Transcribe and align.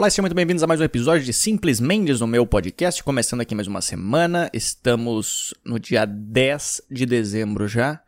Olá, 0.00 0.08
sejam 0.08 0.22
muito 0.22 0.34
bem-vindos 0.34 0.62
a 0.62 0.66
mais 0.66 0.80
um 0.80 0.84
episódio 0.84 1.26
de 1.26 1.32
Simples 1.34 1.78
Mendes 1.78 2.20
no 2.20 2.26
meu 2.26 2.46
podcast. 2.46 3.04
Começando 3.04 3.42
aqui 3.42 3.54
mais 3.54 3.68
uma 3.68 3.82
semana. 3.82 4.48
Estamos 4.50 5.52
no 5.62 5.78
dia 5.78 6.06
10 6.06 6.84
de 6.90 7.04
dezembro 7.04 7.68
já. 7.68 8.02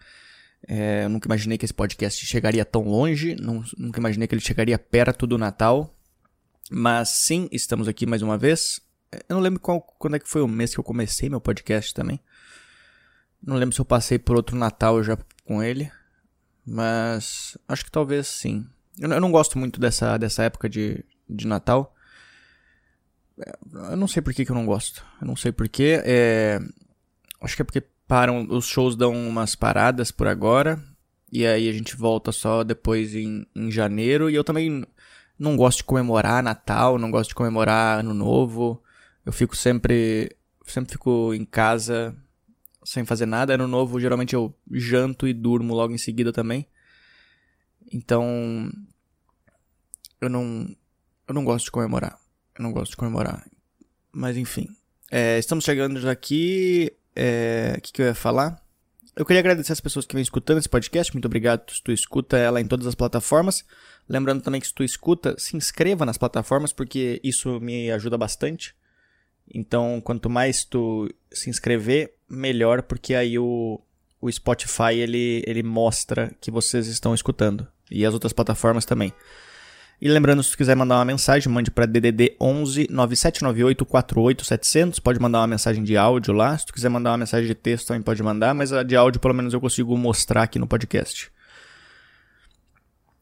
É, 0.67 1.05
eu 1.05 1.11
nunca 1.11 1.29
imaginei 1.29 1.59
que 1.59 1.67
esse 1.67 1.75
podcast 1.75 2.25
chegaria 2.25 2.65
tão 2.65 2.81
longe. 2.85 3.37
Não, 3.39 3.63
nunca 3.77 4.01
imaginei 4.01 4.27
que 4.27 4.35
ele 4.35 4.41
chegaria 4.41 4.79
perto 4.79 5.27
do 5.27 5.37
Natal. 5.37 5.95
Mas 6.71 7.11
sim, 7.11 7.47
estamos 7.53 7.87
aqui 7.87 8.07
mais 8.07 8.23
uma 8.23 8.39
vez. 8.39 8.81
Eu 9.29 9.37
não 9.37 9.41
lembro 9.41 9.61
qual, 9.61 9.83
quando 9.83 10.17
é 10.17 10.19
que 10.19 10.27
foi 10.27 10.41
o 10.41 10.49
mês 10.49 10.73
que 10.73 10.81
eu 10.81 10.85
comecei 10.85 11.29
meu 11.29 11.43
podcast 11.43 11.93
também. 11.93 12.19
Não 13.43 13.57
lembro 13.57 13.75
se 13.75 13.83
eu 13.83 13.85
passei 13.85 14.19
por 14.19 14.35
outro 14.35 14.57
Natal 14.57 15.05
já 15.05 15.19
com 15.45 15.63
ele. 15.63 15.93
Mas 16.65 17.59
acho 17.69 17.85
que 17.85 17.93
talvez 17.93 18.29
sim. 18.29 18.67
Eu 18.99 19.13
eu 19.13 19.21
não 19.21 19.31
gosto 19.31 19.59
muito 19.59 19.79
dessa, 19.79 20.17
dessa 20.17 20.43
época 20.43 20.71
de, 20.71 21.05
de 21.33 21.47
Natal. 21.47 21.95
Eu 23.73 23.97
não 23.97 24.07
sei 24.07 24.23
por 24.23 24.33
que, 24.33 24.45
que 24.45 24.51
eu 24.51 24.57
não 24.57 24.67
gosto. 24.67 25.05
Eu 25.21 25.27
não 25.27 25.37
sei 25.37 25.53
porquê. 25.53 26.01
É... 26.05 26.61
Acho 27.41 27.57
que 27.57 27.63
é 27.63 27.65
porque 27.65 27.83
param, 28.07 28.47
os 28.51 28.67
shows 28.67 28.95
dão 28.95 29.13
umas 29.13 29.55
paradas 29.55 30.11
por 30.11 30.29
agora. 30.29 30.83
E 31.31 31.47
aí 31.47 31.69
a 31.69 31.73
gente 31.73 31.97
volta 31.97 32.31
só 32.31 32.63
depois 32.63 33.15
em, 33.15 33.47
em 33.57 33.71
janeiro. 33.71 34.29
E 34.29 34.35
eu 34.35 34.45
também 34.45 34.85
não 35.39 35.57
gosto 35.57 35.79
de 35.79 35.85
comemorar 35.85 36.43
Natal, 36.43 36.99
não 36.99 37.11
gosto 37.11 37.31
de 37.31 37.35
comemorar 37.35 38.01
Ano 38.01 38.15
Novo. 38.15 38.83
Eu 39.25 39.33
fico 39.33 39.57
sempre. 39.57 40.37
Sempre 40.67 40.93
fico 40.93 41.35
em 41.35 41.45
casa 41.45 42.15
sem 42.85 43.05
fazer 43.05 43.27
nada. 43.27 43.55
Ano 43.55 43.67
Novo, 43.67 44.01
geralmente 44.01 44.35
eu 44.35 44.55
janto 44.71 45.27
e 45.27 45.33
durmo 45.33 45.75
logo 45.75 45.93
em 45.93 45.99
seguida 45.99 46.33
também. 46.33 46.67
Então. 47.91 48.71
Eu 50.21 50.29
não. 50.29 50.75
Eu 51.33 51.35
não 51.35 51.45
gosto 51.45 51.65
de 51.65 51.71
comemorar. 51.71 52.19
Eu 52.59 52.63
não 52.63 52.73
gosto 52.73 52.91
de 52.91 52.97
comemorar. 52.99 53.43
Mas 54.13 54.37
enfim. 54.37 54.69
É, 55.11 55.39
estamos 55.39 55.65
chegando 55.65 56.07
aqui. 56.07 56.93
É, 57.17 57.77
o 57.79 57.81
que, 57.81 57.91
que 57.91 58.03
eu 58.03 58.07
ia 58.07 58.15
falar? 58.15 58.63
Eu 59.17 59.25
queria 59.25 59.41
agradecer 59.41 59.73
as 59.73 59.81
pessoas 59.81 60.05
que 60.05 60.15
vêm 60.15 60.23
escutando 60.23 60.59
esse 60.59 60.69
podcast. 60.69 61.11
Muito 61.15 61.25
obrigado 61.25 61.71
se 61.71 61.83
tu 61.83 61.91
escuta 61.91 62.37
ela 62.37 62.61
em 62.61 62.67
todas 62.67 62.87
as 62.87 62.95
plataformas. 62.95 63.65
Lembrando 64.07 64.43
também 64.43 64.61
que 64.61 64.67
se 64.67 64.75
tu 64.75 64.85
escuta, 64.85 65.35
se 65.39 65.57
inscreva 65.57 66.05
nas 66.05 66.19
plataformas, 66.19 66.71
porque 66.71 67.19
isso 67.25 67.59
me 67.61 67.91
ajuda 67.91 68.19
bastante. 68.19 68.75
Então, 69.55 70.03
quanto 70.05 70.29
mais 70.29 70.65
tu 70.65 71.09
se 71.33 71.49
inscrever, 71.49 72.13
melhor, 72.29 72.83
porque 72.83 73.15
aí 73.15 73.39
o, 73.39 73.81
o 74.21 74.31
Spotify 74.31 74.97
ele, 74.97 75.43
ele 75.47 75.63
mostra 75.63 76.31
que 76.43 76.51
vocês 76.51 76.89
estão 76.89 77.15
escutando. 77.15 77.67
E 77.91 78.05
as 78.05 78.13
outras 78.13 78.35
plataformas 78.35 78.85
também. 78.85 79.15
E 80.03 80.09
lembrando, 80.09 80.43
se 80.43 80.57
quiser 80.57 80.75
mandar 80.75 80.97
uma 80.97 81.05
mensagem, 81.05 81.49
mande 81.49 81.71
para 81.71 81.87
DDD 81.87 82.35
11 82.41 82.89
9798 82.91 83.87
48700. 83.87 84.99
Pode 84.99 85.21
mandar 85.21 85.39
uma 85.39 85.47
mensagem 85.47 85.85
de 85.85 85.97
áudio 85.97 86.35
lá. 86.35 86.59
Se 86.59 86.67
tu 86.67 86.73
quiser 86.73 86.89
mandar 86.89 87.13
uma 87.13 87.19
mensagem 87.19 87.47
de 87.47 87.55
texto, 87.55 87.87
também 87.87 88.03
pode 88.03 88.21
mandar. 88.21 88.53
Mas 88.53 88.73
a 88.73 88.83
de 88.83 88.97
áudio, 88.97 89.21
pelo 89.21 89.33
menos, 89.33 89.55
eu 89.55 89.61
consigo 89.61 89.97
mostrar 89.97 90.43
aqui 90.43 90.59
no 90.59 90.67
podcast. 90.67 91.31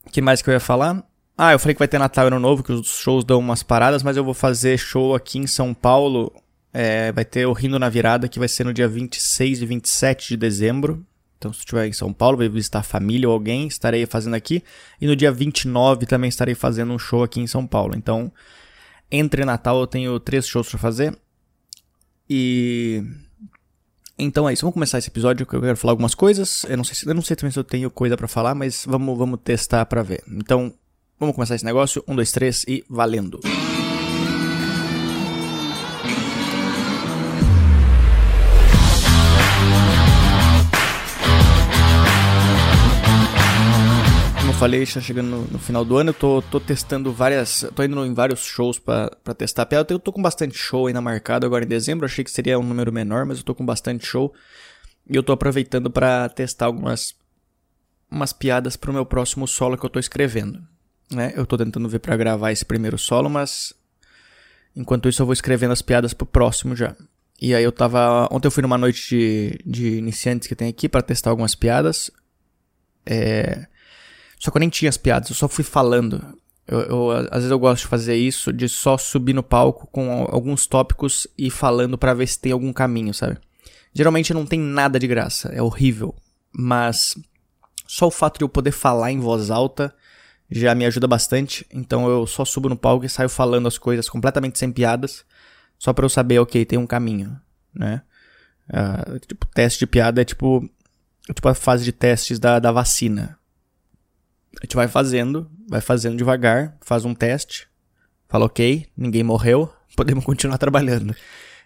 O 0.06 0.11
que 0.11 0.22
mais 0.22 0.41
que 0.41 0.48
eu 0.48 0.55
ia 0.55 0.61
falar? 0.61 1.05
Ah, 1.37 1.53
eu 1.53 1.59
falei 1.59 1.75
que 1.75 1.81
vai 1.81 1.87
ter 1.87 1.98
Natal 1.98 2.28
Ano 2.28 2.41
Novo, 2.41 2.62
que 2.62 2.72
os 2.72 2.89
shows 2.89 3.25
dão 3.25 3.41
umas 3.41 3.62
paradas, 3.62 4.03
mas 4.03 4.17
eu 4.17 4.25
vou 4.25 4.33
fazer 4.33 4.78
show 4.78 5.15
aqui 5.15 5.39
em 5.39 5.47
São 5.47 5.75
Paulo. 5.75 6.33
É, 6.72 7.12
vai 7.12 7.27
ter 7.27 7.44
o 7.44 7.53
Rindo 7.53 7.78
na 7.78 7.91
Virada, 7.91 8.27
que 8.27 8.39
vai 8.39 8.48
ser 8.48 8.65
no 8.65 8.72
dia 8.72 8.89
26 8.89 9.61
e 9.61 9.67
27 9.67 10.28
de 10.28 10.37
dezembro. 10.39 11.05
Então, 11.41 11.55
se 11.55 11.61
estiver 11.61 11.87
em 11.87 11.93
São 11.95 12.13
Paulo, 12.13 12.37
vai 12.37 12.51
visitar 12.51 12.81
a 12.81 12.83
família 12.83 13.27
ou 13.27 13.33
alguém, 13.33 13.67
estarei 13.67 14.05
fazendo 14.05 14.35
aqui. 14.35 14.63
E 15.01 15.07
no 15.07 15.17
dia 15.17 15.33
29 15.33 16.05
também 16.05 16.29
estarei 16.29 16.55
fazendo 16.55 16.93
um 16.93 16.99
show 16.99 17.23
aqui 17.23 17.41
em 17.41 17.47
São 17.47 17.67
Paulo. 17.67 17.95
Então, 17.97 18.31
entre 19.11 19.43
Natal 19.47 19.81
eu 19.81 19.87
tenho 19.87 20.21
três 20.21 20.47
shows 20.47 20.69
para 20.69 20.79
fazer. 20.79 21.19
E. 22.29 23.03
Então 24.19 24.47
é 24.47 24.53
isso, 24.53 24.61
vamos 24.61 24.75
começar 24.75 24.99
esse 24.99 25.09
episódio 25.09 25.47
que 25.47 25.57
eu 25.57 25.63
quero 25.63 25.79
falar 25.79 25.93
algumas 25.93 26.15
coisas. 26.15 26.67
Eu 26.69 26.77
não 26.77 26.84
sei, 26.84 26.95
se, 26.95 27.09
eu 27.09 27.15
não 27.15 27.23
sei 27.23 27.34
também 27.34 27.50
se 27.50 27.59
eu 27.59 27.65
tenho 27.65 27.91
coisa 27.91 28.19
para 28.19 28.29
falar, 28.29 28.55
mas 28.55 28.84
vamos, 28.87 29.17
vamos 29.17 29.41
testar 29.43 29.87
para 29.87 30.03
ver. 30.03 30.23
Então, 30.29 30.75
vamos 31.19 31.34
começar 31.34 31.55
esse 31.55 31.65
negócio. 31.65 32.05
Um, 32.06 32.15
dois, 32.15 32.31
três 32.31 32.65
e 32.69 32.84
valendo! 32.87 33.41
Falei, 44.60 44.82
está 44.82 45.00
chegando 45.00 45.31
no, 45.31 45.47
no, 45.47 45.59
final 45.59 45.82
do 45.87 45.97
ano, 45.97 46.10
eu 46.10 46.15
tô, 46.15 46.43
tô 46.43 46.60
testando 46.60 47.10
várias. 47.15 47.65
tô 47.75 47.82
indo 47.82 48.04
em 48.04 48.12
vários 48.12 48.41
shows 48.41 48.78
para 48.78 49.09
testar 49.34 49.62
a 49.62 49.66
piada. 49.66 49.94
Eu 49.94 49.98
tô 49.98 50.12
com 50.12 50.21
bastante 50.21 50.56
show 50.56 50.87
ainda 50.87 51.00
marcado 51.00 51.47
agora 51.47 51.65
em 51.65 51.69
dezembro. 51.69 52.04
Achei 52.04 52.22
que 52.22 52.31
seria 52.31 52.59
um 52.59 52.62
número 52.62 52.93
menor, 52.93 53.25
mas 53.25 53.38
eu 53.38 53.44
tô 53.44 53.54
com 53.54 53.65
bastante 53.65 54.06
show. 54.06 54.34
E 55.09 55.16
eu 55.16 55.22
tô 55.22 55.32
aproveitando 55.32 55.91
para 55.91 56.28
testar 56.28 56.66
algumas 56.66 57.15
umas 58.10 58.34
piadas 58.34 58.76
pro 58.76 58.93
meu 58.93 59.06
próximo 59.06 59.49
solo 59.49 59.78
que 59.78 59.87
eu 59.87 59.91
tô 59.91 59.99
escrevendo. 59.99 60.60
Né? 61.10 61.32
Eu 61.34 61.47
tô 61.47 61.56
tentando 61.56 61.88
ver 61.88 62.00
para 62.00 62.15
gravar 62.15 62.53
esse 62.53 62.65
primeiro 62.65 62.99
solo, 62.99 63.31
mas 63.31 63.72
enquanto 64.76 65.09
isso 65.09 65.22
eu 65.22 65.26
vou 65.26 65.32
escrevendo 65.32 65.72
as 65.72 65.81
piadas 65.81 66.12
pro 66.12 66.26
próximo 66.26 66.76
já. 66.76 66.94
E 67.41 67.54
aí 67.54 67.65
eu 67.65 67.72
tava. 67.72 68.28
Ontem 68.31 68.47
eu 68.47 68.53
fui 68.53 68.62
numa 68.62 68.76
noite 68.76 69.09
de, 69.09 69.59
de 69.65 69.97
iniciantes 69.97 70.47
que 70.47 70.54
tem 70.54 70.69
aqui 70.69 70.87
para 70.87 71.00
testar 71.00 71.31
algumas 71.31 71.54
piadas. 71.54 72.10
É. 73.06 73.66
Só 74.41 74.51
que 74.51 74.56
eu 74.56 74.61
nem 74.61 74.71
tinha 74.71 74.89
as 74.89 74.97
piadas, 74.97 75.28
eu 75.28 75.37
só 75.37 75.47
fui 75.47 75.62
falando. 75.62 76.34
Eu, 76.67 76.81
eu, 76.81 77.11
às 77.11 77.37
vezes 77.37 77.51
eu 77.51 77.59
gosto 77.59 77.83
de 77.83 77.89
fazer 77.89 78.17
isso, 78.17 78.53
de 78.53 78.69
só 78.69 78.97
subir 78.97 79.34
no 79.34 79.43
palco 79.43 79.87
com 79.89 80.27
alguns 80.31 80.67
tópicos 80.67 81.27
e 81.37 81.51
falando 81.51 81.99
para 81.99 82.15
ver 82.15 82.27
se 82.27 82.41
tem 82.41 82.53
algum 82.53 82.73
caminho, 82.73 83.12
sabe? 83.12 83.37
Geralmente 83.93 84.33
não 84.33 84.47
tem 84.47 84.59
nada 84.59 84.99
de 84.99 85.06
graça, 85.06 85.50
é 85.50 85.61
horrível. 85.61 86.15
Mas 86.53 87.19
só 87.87 88.06
o 88.06 88.11
fato 88.11 88.39
de 88.39 88.45
eu 88.45 88.49
poder 88.49 88.71
falar 88.71 89.12
em 89.12 89.21
voz 89.21 89.50
alta 89.50 89.95
já 90.50 90.75
me 90.75 90.87
ajuda 90.87 91.06
bastante. 91.06 91.67
Então 91.71 92.09
eu 92.09 92.27
só 92.27 92.45
subo 92.45 92.69
no 92.69 92.77
palco 92.77 93.05
e 93.05 93.11
saio 93.11 93.29
falando 93.29 93.69
as 93.69 93.77
coisas 93.77 94.09
completamente 94.09 94.59
sem 94.59 94.73
piadas, 94.73 95.23
só 95.79 95.93
para 95.93 96.06
eu 96.06 96.09
saber, 96.09 96.39
ok, 96.39 96.65
tem 96.65 96.79
um 96.79 96.87
caminho, 96.87 97.39
né? 97.75 98.03
Uh, 98.69 99.19
tipo, 99.19 99.47
teste 99.47 99.81
de 99.81 99.87
piada 99.87 100.23
é 100.23 100.25
tipo, 100.25 100.67
tipo 101.34 101.49
a 101.49 101.55
fase 101.55 101.84
de 101.84 101.93
testes 101.93 102.39
da, 102.39 102.59
da 102.59 102.73
vacina. 102.73 103.40
A 104.60 104.65
gente 104.65 104.76
vai 104.76 104.87
fazendo, 104.87 105.50
vai 105.69 105.81
fazendo 105.81 106.16
devagar, 106.16 106.76
faz 106.82 107.04
um 107.04 107.15
teste, 107.15 107.66
fala 108.28 108.44
ok, 108.44 108.87
ninguém 108.97 109.22
morreu, 109.22 109.72
podemos 109.97 110.25
continuar 110.25 110.59
trabalhando. 110.59 111.15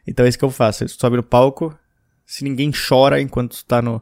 Então 0.06 0.24
é 0.24 0.28
isso 0.28 0.38
que 0.38 0.44
eu 0.44 0.50
faço. 0.50 0.86
Você 0.86 0.94
sobe 0.94 1.16
no 1.16 1.22
palco, 1.22 1.76
se 2.24 2.44
ninguém 2.44 2.70
chora 2.72 3.20
enquanto 3.20 3.52
está 3.52 3.82
no, 3.82 4.00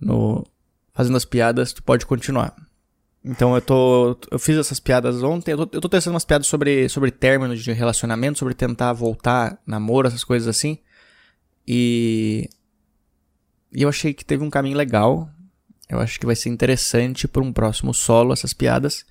no 0.00 0.46
fazendo 0.94 1.16
as 1.16 1.24
piadas, 1.24 1.72
tu 1.72 1.82
pode 1.82 2.06
continuar. 2.06 2.54
Então 3.24 3.56
eu 3.56 3.60
tô. 3.60 4.16
Eu 4.30 4.38
fiz 4.38 4.56
essas 4.56 4.78
piadas 4.78 5.20
ontem. 5.24 5.50
Eu 5.50 5.66
tô, 5.66 5.76
eu 5.76 5.80
tô 5.80 5.88
testando 5.88 6.14
umas 6.14 6.24
piadas 6.24 6.46
sobre, 6.46 6.88
sobre 6.88 7.10
términos 7.10 7.62
de 7.62 7.72
relacionamento, 7.72 8.38
sobre 8.38 8.54
tentar 8.54 8.92
voltar, 8.92 9.60
namoro, 9.66 10.06
essas 10.06 10.22
coisas 10.22 10.46
assim. 10.46 10.78
E. 11.66 12.48
E 13.72 13.82
eu 13.82 13.88
achei 13.88 14.14
que 14.14 14.24
teve 14.24 14.44
um 14.44 14.48
caminho 14.48 14.76
legal. 14.76 15.28
Eu 15.88 16.00
acho 16.00 16.18
que 16.18 16.26
vai 16.26 16.34
ser 16.34 16.48
interessante 16.48 17.28
para 17.28 17.42
um 17.42 17.52
próximo 17.52 17.94
solo 17.94 18.32
essas 18.32 18.52
piadas. 18.52 19.04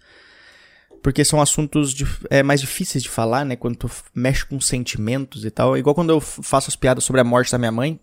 Porque 1.02 1.24
são 1.24 1.40
assuntos 1.40 1.94
de, 1.94 2.06
é, 2.30 2.41
mais 2.41 2.59
difíceis 2.59 3.03
de 3.03 3.09
falar, 3.09 3.46
né? 3.46 3.56
Quando 3.56 3.75
tu 3.78 3.91
mexe 4.13 4.46
com 4.46 4.59
sentimentos 4.59 5.46
e 5.46 5.52
tal. 5.52 5.78
Igual 5.78 5.96
quando 5.96 6.09
eu 6.09 6.19
faço 6.19 6.69
as 6.69 6.75
piadas 6.75 7.03
sobre 7.03 7.22
a 7.22 7.24
morte 7.24 7.52
da 7.52 7.58
minha 7.58 7.72
mãe. 7.72 8.00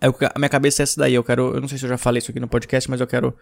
Eu, 0.00 0.16
a 0.34 0.38
minha 0.38 0.48
cabeça 0.48 0.82
é 0.82 0.84
essa 0.84 0.98
daí. 0.98 1.14
Eu 1.14 1.22
quero. 1.22 1.54
Eu 1.54 1.60
não 1.60 1.68
sei 1.68 1.78
se 1.78 1.84
eu 1.84 1.90
já 1.90 1.98
falei 1.98 2.18
isso 2.18 2.30
aqui 2.30 2.40
no 2.40 2.48
podcast, 2.48 2.88
mas 2.90 3.00
eu 3.00 3.06
quero 3.06 3.36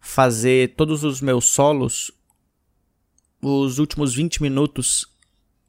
fazer 0.00 0.74
todos 0.76 1.02
os 1.04 1.20
meus 1.20 1.46
solos. 1.46 2.12
Os 3.42 3.78
últimos 3.78 4.14
20 4.14 4.42
minutos. 4.42 5.06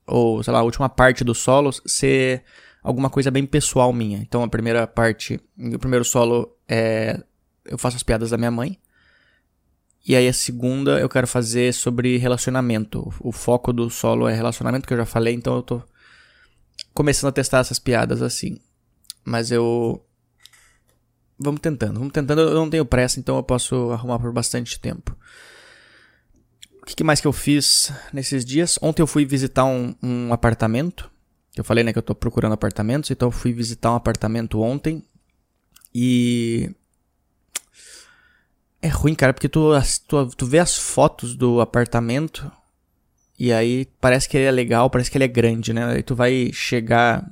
Ou, 0.05 0.43
sei 0.43 0.53
lá, 0.53 0.59
a 0.59 0.63
última 0.63 0.87
parte 0.87 1.23
dos 1.23 1.39
solos 1.39 1.81
ser 1.85 2.43
alguma 2.83 3.09
coisa 3.09 3.31
bem 3.31 3.45
pessoal 3.45 3.91
minha. 3.91 4.19
Então 4.19 4.43
a 4.43 4.47
primeira 4.47 4.85
parte. 4.85 5.39
O 5.57 5.79
primeiro 5.79 6.05
solo 6.05 6.55
é 6.67 7.23
eu 7.65 7.77
faço 7.77 7.97
as 7.97 8.03
piadas 8.03 8.31
da 8.31 8.37
minha 8.37 8.51
mãe. 8.51 8.77
E 10.07 10.15
aí 10.15 10.27
a 10.27 10.33
segunda 10.33 10.99
eu 10.99 11.07
quero 11.07 11.27
fazer 11.27 11.73
sobre 11.73 12.17
relacionamento. 12.17 13.13
O 13.19 13.31
foco 13.31 13.71
do 13.71 13.89
solo 13.89 14.27
é 14.27 14.33
relacionamento, 14.33 14.87
que 14.87 14.93
eu 14.93 14.97
já 14.97 15.05
falei, 15.05 15.33
então 15.33 15.55
eu 15.55 15.61
tô 15.61 15.81
começando 16.93 17.29
a 17.29 17.33
testar 17.33 17.59
essas 17.59 17.79
piadas 17.79 18.21
assim. 18.21 18.57
Mas 19.23 19.51
eu. 19.51 20.03
Vamos 21.37 21.61
tentando, 21.61 21.99
vamos 21.99 22.13
tentando. 22.13 22.41
Eu 22.41 22.55
não 22.55 22.69
tenho 22.69 22.85
pressa, 22.85 23.19
então 23.19 23.37
eu 23.37 23.43
posso 23.43 23.91
arrumar 23.91 24.19
por 24.19 24.31
bastante 24.31 24.79
tempo. 24.79 25.15
O 26.81 26.85
que 26.85 27.03
mais 27.03 27.21
que 27.21 27.27
eu 27.27 27.33
fiz 27.33 27.91
nesses 28.11 28.43
dias? 28.43 28.77
Ontem 28.81 29.01
eu 29.03 29.07
fui 29.07 29.23
visitar 29.23 29.65
um, 29.65 29.95
um 30.01 30.33
apartamento. 30.33 31.09
Eu 31.55 31.63
falei, 31.63 31.83
né, 31.83 31.93
que 31.93 31.99
eu 31.99 32.03
tô 32.03 32.15
procurando 32.15 32.53
apartamentos, 32.53 33.11
então 33.11 33.27
eu 33.27 33.31
fui 33.31 33.53
visitar 33.53 33.91
um 33.91 33.95
apartamento 33.95 34.59
ontem. 34.61 35.03
E 35.93 36.73
é 38.81 38.87
ruim, 38.87 39.13
cara, 39.13 39.33
porque 39.33 39.49
tu, 39.49 39.69
tu, 40.07 40.27
tu 40.35 40.45
vê 40.45 40.59
as 40.59 40.77
fotos 40.77 41.35
do 41.35 41.61
apartamento 41.61 42.51
E 43.37 43.51
aí 43.53 43.85
parece 43.99 44.27
que 44.27 44.37
ele 44.37 44.45
é 44.45 44.51
legal, 44.51 44.89
parece 44.89 45.09
que 45.09 45.17
ele 45.17 45.25
é 45.25 45.27
grande, 45.27 45.73
né? 45.73 45.85
Aí 45.85 46.03
tu 46.03 46.15
vai 46.15 46.51
chegar. 46.53 47.29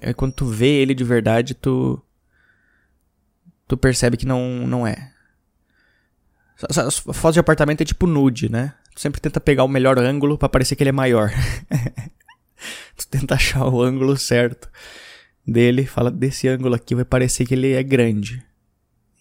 é, 0.00 0.12
Quando 0.12 0.32
tu 0.32 0.46
vê 0.46 0.68
ele 0.68 0.94
de 0.94 1.04
verdade, 1.04 1.54
tu. 1.54 2.00
Tu 3.66 3.76
percebe 3.76 4.16
que 4.16 4.26
não, 4.26 4.66
não 4.66 4.86
é. 4.86 5.12
As 6.68 6.98
fotos 6.98 7.34
de 7.34 7.40
apartamento 7.40 7.80
é 7.80 7.84
tipo 7.84 8.06
nude, 8.06 8.48
né? 8.50 8.74
Tu 8.94 9.00
sempre 9.00 9.20
tenta 9.20 9.40
pegar 9.40 9.64
o 9.64 9.68
melhor 9.68 9.98
ângulo 9.98 10.38
para 10.38 10.48
parecer 10.48 10.76
que 10.76 10.82
ele 10.82 10.90
é 10.90 10.92
maior. 10.92 11.30
tu 12.96 13.08
tenta 13.08 13.34
achar 13.34 13.66
o 13.66 13.82
ângulo 13.82 14.16
certo 14.16 14.68
dele, 15.46 15.84
fala 15.84 16.10
desse 16.10 16.48
ângulo 16.48 16.74
aqui 16.74 16.94
vai 16.94 17.04
parecer 17.04 17.44
que 17.46 17.54
ele 17.54 17.72
é 17.72 17.82
grande. 17.82 18.42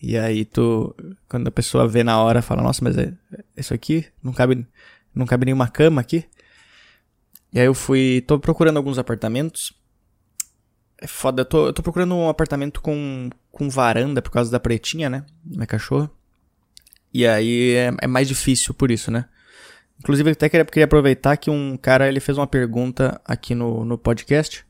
E 0.06 0.18
aí 0.18 0.44
tu, 0.44 0.94
quando 1.30 1.48
a 1.48 1.52
pessoa 1.52 1.88
vê 1.88 2.04
na 2.04 2.22
hora, 2.22 2.42
fala, 2.42 2.62
nossa, 2.62 2.84
mas 2.84 2.98
é, 2.98 3.14
isso 3.56 3.74
aqui 3.74 4.06
não 4.22 4.34
cabe, 4.34 4.68
não 5.16 5.26
cabe 5.26 5.46
nenhuma 5.46 5.70
cama 5.70 6.02
aqui. 6.02 6.26
E 7.54 7.60
aí 7.60 7.66
eu 7.68 7.74
fui, 7.74 8.22
tô 8.28 8.38
procurando 8.38 8.76
alguns 8.76 8.98
apartamentos. 8.98 9.72
É 10.98 11.08
foda, 11.08 11.44
eu 11.44 11.46
tô, 11.46 11.68
eu 11.68 11.74
tô 11.74 11.82
procurando 11.82 12.14
um 12.16 12.28
apartamento 12.28 12.82
com, 12.82 13.30
com 13.50 13.70
varanda 13.70 14.22
por 14.22 14.30
causa 14.30 14.52
da 14.52 14.60
pretinha, 14.60 15.10
né? 15.10 15.26
Minha 15.42 15.66
cachorra. 15.66 16.12
E 17.14 17.26
aí 17.26 17.72
é, 17.72 17.94
é 18.02 18.08
mais 18.08 18.28
difícil 18.28 18.74
por 18.74 18.92
isso, 18.92 19.10
né? 19.10 19.24
Inclusive, 20.00 20.32
eu 20.32 20.34
até 20.34 20.50
queria, 20.50 20.66
queria 20.66 20.84
aproveitar 20.84 21.38
que 21.38 21.50
um 21.50 21.78
cara 21.78 22.10
ele 22.10 22.20
fez 22.20 22.38
uma 22.38 22.48
pergunta 22.48 23.22
aqui 23.24 23.56
no, 23.56 23.86
no 23.86 23.98
podcast, 23.98 24.66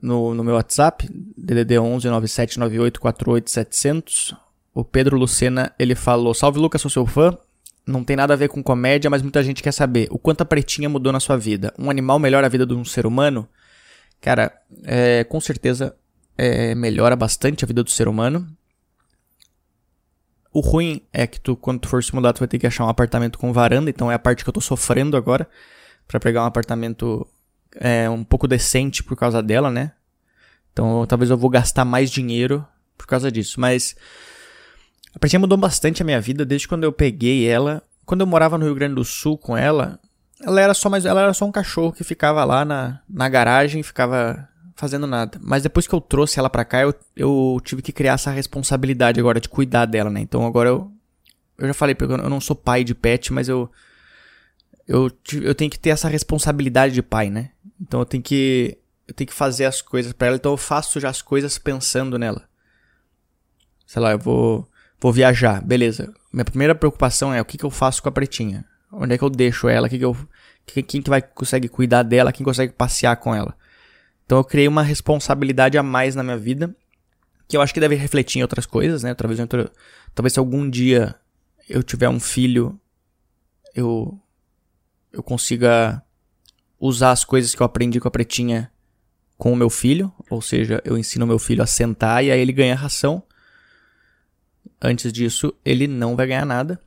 no, 0.00 0.34
no 0.34 0.44
meu 0.44 0.54
WhatsApp, 0.54 1.08
DDD 1.36 1.78
11 1.78 2.08
9798 2.08 3.50
700. 3.50 4.34
O 4.74 4.84
Pedro 4.84 5.16
Lucena 5.16 5.72
ele 5.78 5.94
falou: 5.94 6.32
Salve 6.34 6.58
Lucas, 6.58 6.80
sou 6.80 6.90
seu 6.90 7.06
fã. 7.06 7.36
Não 7.86 8.04
tem 8.04 8.14
nada 8.14 8.34
a 8.34 8.36
ver 8.36 8.48
com 8.48 8.62
comédia, 8.62 9.10
mas 9.10 9.22
muita 9.22 9.42
gente 9.42 9.62
quer 9.62 9.72
saber 9.72 10.06
o 10.10 10.18
quanto 10.18 10.42
a 10.42 10.44
pretinha 10.44 10.88
mudou 10.88 11.12
na 11.12 11.18
sua 11.18 11.36
vida. 11.36 11.74
Um 11.76 11.90
animal 11.90 12.18
melhora 12.18 12.46
a 12.46 12.50
vida 12.50 12.64
de 12.64 12.74
um 12.74 12.84
ser 12.84 13.06
humano? 13.06 13.48
Cara, 14.20 14.52
é, 14.84 15.24
com 15.24 15.40
certeza 15.40 15.96
é, 16.38 16.76
melhora 16.76 17.16
bastante 17.16 17.64
a 17.64 17.66
vida 17.66 17.82
do 17.82 17.90
ser 17.90 18.06
humano. 18.06 18.46
O 20.52 20.60
ruim 20.60 21.02
é 21.12 21.26
que 21.26 21.40
tu, 21.40 21.56
quando 21.56 21.80
tu 21.80 21.88
for 21.88 22.04
se 22.04 22.14
mudar, 22.14 22.32
tu 22.32 22.40
vai 22.40 22.48
ter 22.48 22.58
que 22.58 22.66
achar 22.66 22.84
um 22.84 22.88
apartamento 22.88 23.38
com 23.38 23.52
varanda, 23.52 23.88
então 23.88 24.10
é 24.10 24.14
a 24.14 24.18
parte 24.18 24.44
que 24.44 24.50
eu 24.50 24.52
tô 24.52 24.60
sofrendo 24.60 25.16
agora 25.16 25.48
para 26.06 26.20
pegar 26.20 26.42
um 26.42 26.46
apartamento 26.46 27.26
é, 27.76 28.08
um 28.08 28.24
pouco 28.24 28.48
decente 28.48 29.02
por 29.02 29.16
causa 29.16 29.42
dela, 29.42 29.70
né? 29.70 29.92
Então 30.72 31.06
talvez 31.06 31.30
eu 31.30 31.36
vou 31.36 31.50
gastar 31.50 31.84
mais 31.84 32.10
dinheiro 32.10 32.66
por 32.96 33.06
causa 33.06 33.30
disso. 33.30 33.60
Mas 33.60 33.94
a 35.14 35.18
Pretinha 35.18 35.40
mudou 35.40 35.58
bastante 35.58 36.02
a 36.02 36.04
minha 36.04 36.20
vida 36.20 36.44
desde 36.44 36.68
quando 36.68 36.84
eu 36.84 36.92
peguei 36.92 37.46
ela. 37.46 37.82
Quando 38.04 38.22
eu 38.22 38.26
morava 38.26 38.58
no 38.58 38.64
Rio 38.64 38.74
Grande 38.74 38.94
do 38.94 39.04
Sul 39.04 39.38
com 39.38 39.56
ela, 39.56 39.98
ela 40.42 40.60
era 40.60 40.74
só 40.74 40.88
mais, 40.88 41.04
ela 41.04 41.22
era 41.22 41.34
só 41.34 41.44
um 41.44 41.52
cachorro 41.52 41.92
que 41.92 42.02
ficava 42.02 42.44
lá 42.44 42.64
na, 42.64 43.00
na 43.08 43.28
garagem 43.28 43.82
ficava 43.82 44.48
fazendo 44.74 45.06
nada. 45.06 45.38
Mas 45.40 45.62
depois 45.62 45.86
que 45.86 45.94
eu 45.94 46.00
trouxe 46.00 46.38
ela 46.38 46.50
pra 46.50 46.64
cá, 46.64 46.82
eu, 46.82 46.94
eu 47.16 47.60
tive 47.62 47.82
que 47.82 47.92
criar 47.92 48.14
essa 48.14 48.30
responsabilidade 48.30 49.20
agora 49.20 49.40
de 49.40 49.48
cuidar 49.48 49.86
dela, 49.86 50.10
né? 50.10 50.20
Então 50.20 50.44
agora 50.46 50.68
eu. 50.68 50.90
Eu 51.58 51.68
já 51.68 51.74
falei, 51.74 51.94
porque 51.94 52.12
eu 52.12 52.30
não 52.30 52.40
sou 52.40 52.56
pai 52.56 52.82
de 52.82 52.94
pet, 52.94 53.32
mas 53.32 53.48
eu. 53.48 53.70
Eu, 54.88 55.10
eu 55.40 55.54
tenho 55.54 55.70
que 55.70 55.78
ter 55.78 55.90
essa 55.90 56.08
responsabilidade 56.08 56.92
de 56.92 57.02
pai, 57.02 57.30
né? 57.30 57.50
Então 57.82 58.00
eu 58.00 58.06
tenho 58.06 58.22
que. 58.22 58.78
Eu 59.08 59.14
tenho 59.14 59.28
que 59.28 59.34
fazer 59.34 59.64
as 59.64 59.82
coisas 59.82 60.12
para 60.12 60.28
ela, 60.28 60.36
então 60.36 60.52
eu 60.52 60.56
faço 60.56 61.00
já 61.00 61.10
as 61.10 61.20
coisas 61.20 61.58
pensando 61.58 62.16
nela. 62.16 62.48
Sei 63.84 64.00
lá, 64.00 64.12
eu 64.12 64.18
vou. 64.18 64.68
Vou 65.00 65.12
viajar, 65.12 65.60
beleza. 65.60 66.14
Minha 66.32 66.44
primeira 66.44 66.76
preocupação 66.76 67.34
é 67.34 67.40
o 67.40 67.44
que, 67.44 67.58
que 67.58 67.64
eu 67.64 67.70
faço 67.70 68.00
com 68.00 68.08
a 68.08 68.12
pretinha. 68.12 68.64
Onde 68.92 69.14
é 69.14 69.18
que 69.18 69.24
eu 69.24 69.30
deixo 69.30 69.68
ela? 69.68 69.88
Que 69.88 69.98
que 69.98 70.04
eu, 70.04 70.16
quem 70.64 71.02
que 71.02 71.10
vai 71.10 71.20
consegue 71.20 71.68
cuidar 71.68 72.04
dela? 72.04 72.32
Quem 72.32 72.44
consegue 72.44 72.72
passear 72.72 73.16
com 73.16 73.34
ela? 73.34 73.56
Então 74.24 74.38
eu 74.38 74.44
criei 74.44 74.68
uma 74.68 74.82
responsabilidade 74.82 75.76
a 75.76 75.82
mais 75.82 76.14
na 76.14 76.22
minha 76.22 76.38
vida, 76.38 76.74
que 77.48 77.56
eu 77.56 77.60
acho 77.60 77.74
que 77.74 77.80
deve 77.80 77.96
refletir 77.96 78.38
em 78.38 78.42
outras 78.42 78.64
coisas, 78.64 79.02
né? 79.02 79.12
Talvez, 79.12 79.40
talvez 80.14 80.32
se 80.32 80.38
algum 80.38 80.70
dia 80.70 81.16
eu 81.68 81.82
tiver 81.82 82.08
um 82.08 82.20
filho, 82.20 82.78
eu 83.74 84.18
eu 85.12 85.22
consiga 85.22 86.02
usar 86.82 87.12
as 87.12 87.24
coisas 87.24 87.54
que 87.54 87.62
eu 87.62 87.64
aprendi 87.64 88.00
com 88.00 88.08
a 88.08 88.10
pretinha 88.10 88.68
com 89.38 89.52
o 89.52 89.56
meu 89.56 89.70
filho, 89.70 90.12
ou 90.28 90.42
seja, 90.42 90.82
eu 90.84 90.98
ensino 90.98 91.26
meu 91.26 91.38
filho 91.38 91.62
a 91.62 91.66
sentar 91.66 92.24
e 92.24 92.30
aí 92.30 92.40
ele 92.40 92.52
ganha 92.52 92.74
ração. 92.74 93.22
Antes 94.80 95.12
disso, 95.12 95.54
ele 95.64 95.86
não 95.86 96.16
vai 96.16 96.26
ganhar 96.26 96.44
nada 96.44 96.80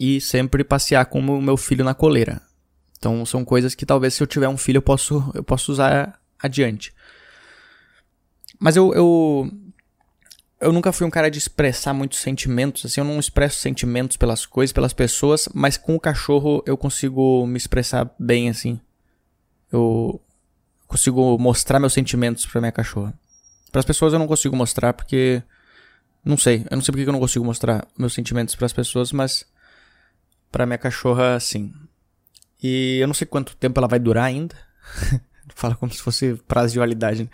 e 0.00 0.20
sempre 0.22 0.64
passear 0.64 1.04
com 1.04 1.20
o 1.20 1.42
meu 1.42 1.56
filho 1.58 1.84
na 1.84 1.94
coleira. 1.94 2.40
Então 2.98 3.26
são 3.26 3.44
coisas 3.44 3.74
que 3.74 3.84
talvez 3.84 4.14
se 4.14 4.22
eu 4.22 4.26
tiver 4.26 4.48
um 4.48 4.56
filho 4.56 4.78
eu 4.78 4.82
posso 4.82 5.30
eu 5.34 5.44
posso 5.44 5.70
usar 5.70 6.18
adiante. 6.38 6.94
Mas 8.58 8.76
eu, 8.76 8.94
eu. 8.94 9.50
Eu 10.60 10.72
nunca 10.72 10.92
fui 10.92 11.06
um 11.06 11.10
cara 11.10 11.30
de 11.30 11.38
expressar 11.38 11.92
muitos 11.92 12.20
sentimentos, 12.20 12.86
assim, 12.86 13.00
eu 13.00 13.04
não 13.04 13.18
expresso 13.18 13.58
sentimentos 13.58 14.16
pelas 14.16 14.46
coisas, 14.46 14.72
pelas 14.72 14.92
pessoas, 14.92 15.48
mas 15.52 15.76
com 15.76 15.96
o 15.96 16.00
cachorro 16.00 16.62
eu 16.64 16.76
consigo 16.76 17.44
me 17.46 17.56
expressar 17.56 18.14
bem, 18.18 18.48
assim. 18.48 18.80
Eu 19.72 20.20
consigo 20.86 21.38
mostrar 21.38 21.80
meus 21.80 21.94
sentimentos 21.94 22.44
pra 22.46 22.60
minha 22.60 22.72
cachorra. 22.72 23.14
Para 23.70 23.78
as 23.80 23.84
pessoas 23.86 24.12
eu 24.12 24.18
não 24.18 24.26
consigo 24.26 24.54
mostrar 24.54 24.92
porque. 24.92 25.42
Não 26.24 26.36
sei, 26.36 26.66
eu 26.70 26.76
não 26.76 26.84
sei 26.84 26.92
porque 26.92 27.08
eu 27.08 27.12
não 27.12 27.18
consigo 27.18 27.44
mostrar 27.44 27.86
meus 27.98 28.12
sentimentos 28.12 28.54
para 28.54 28.66
as 28.66 28.72
pessoas, 28.72 29.10
mas. 29.12 29.46
Pra 30.50 30.66
minha 30.66 30.78
cachorra, 30.78 31.40
sim. 31.40 31.72
E 32.62 32.98
eu 33.00 33.06
não 33.06 33.14
sei 33.14 33.26
quanto 33.26 33.56
tempo 33.56 33.80
ela 33.80 33.88
vai 33.88 33.98
durar 33.98 34.24
ainda. 34.24 34.54
Fala 35.56 35.74
como 35.74 35.92
se 35.92 36.02
fosse 36.02 36.34
prazo 36.46 36.74
de 36.74 36.78
validade. 36.78 37.24
Né? 37.24 37.30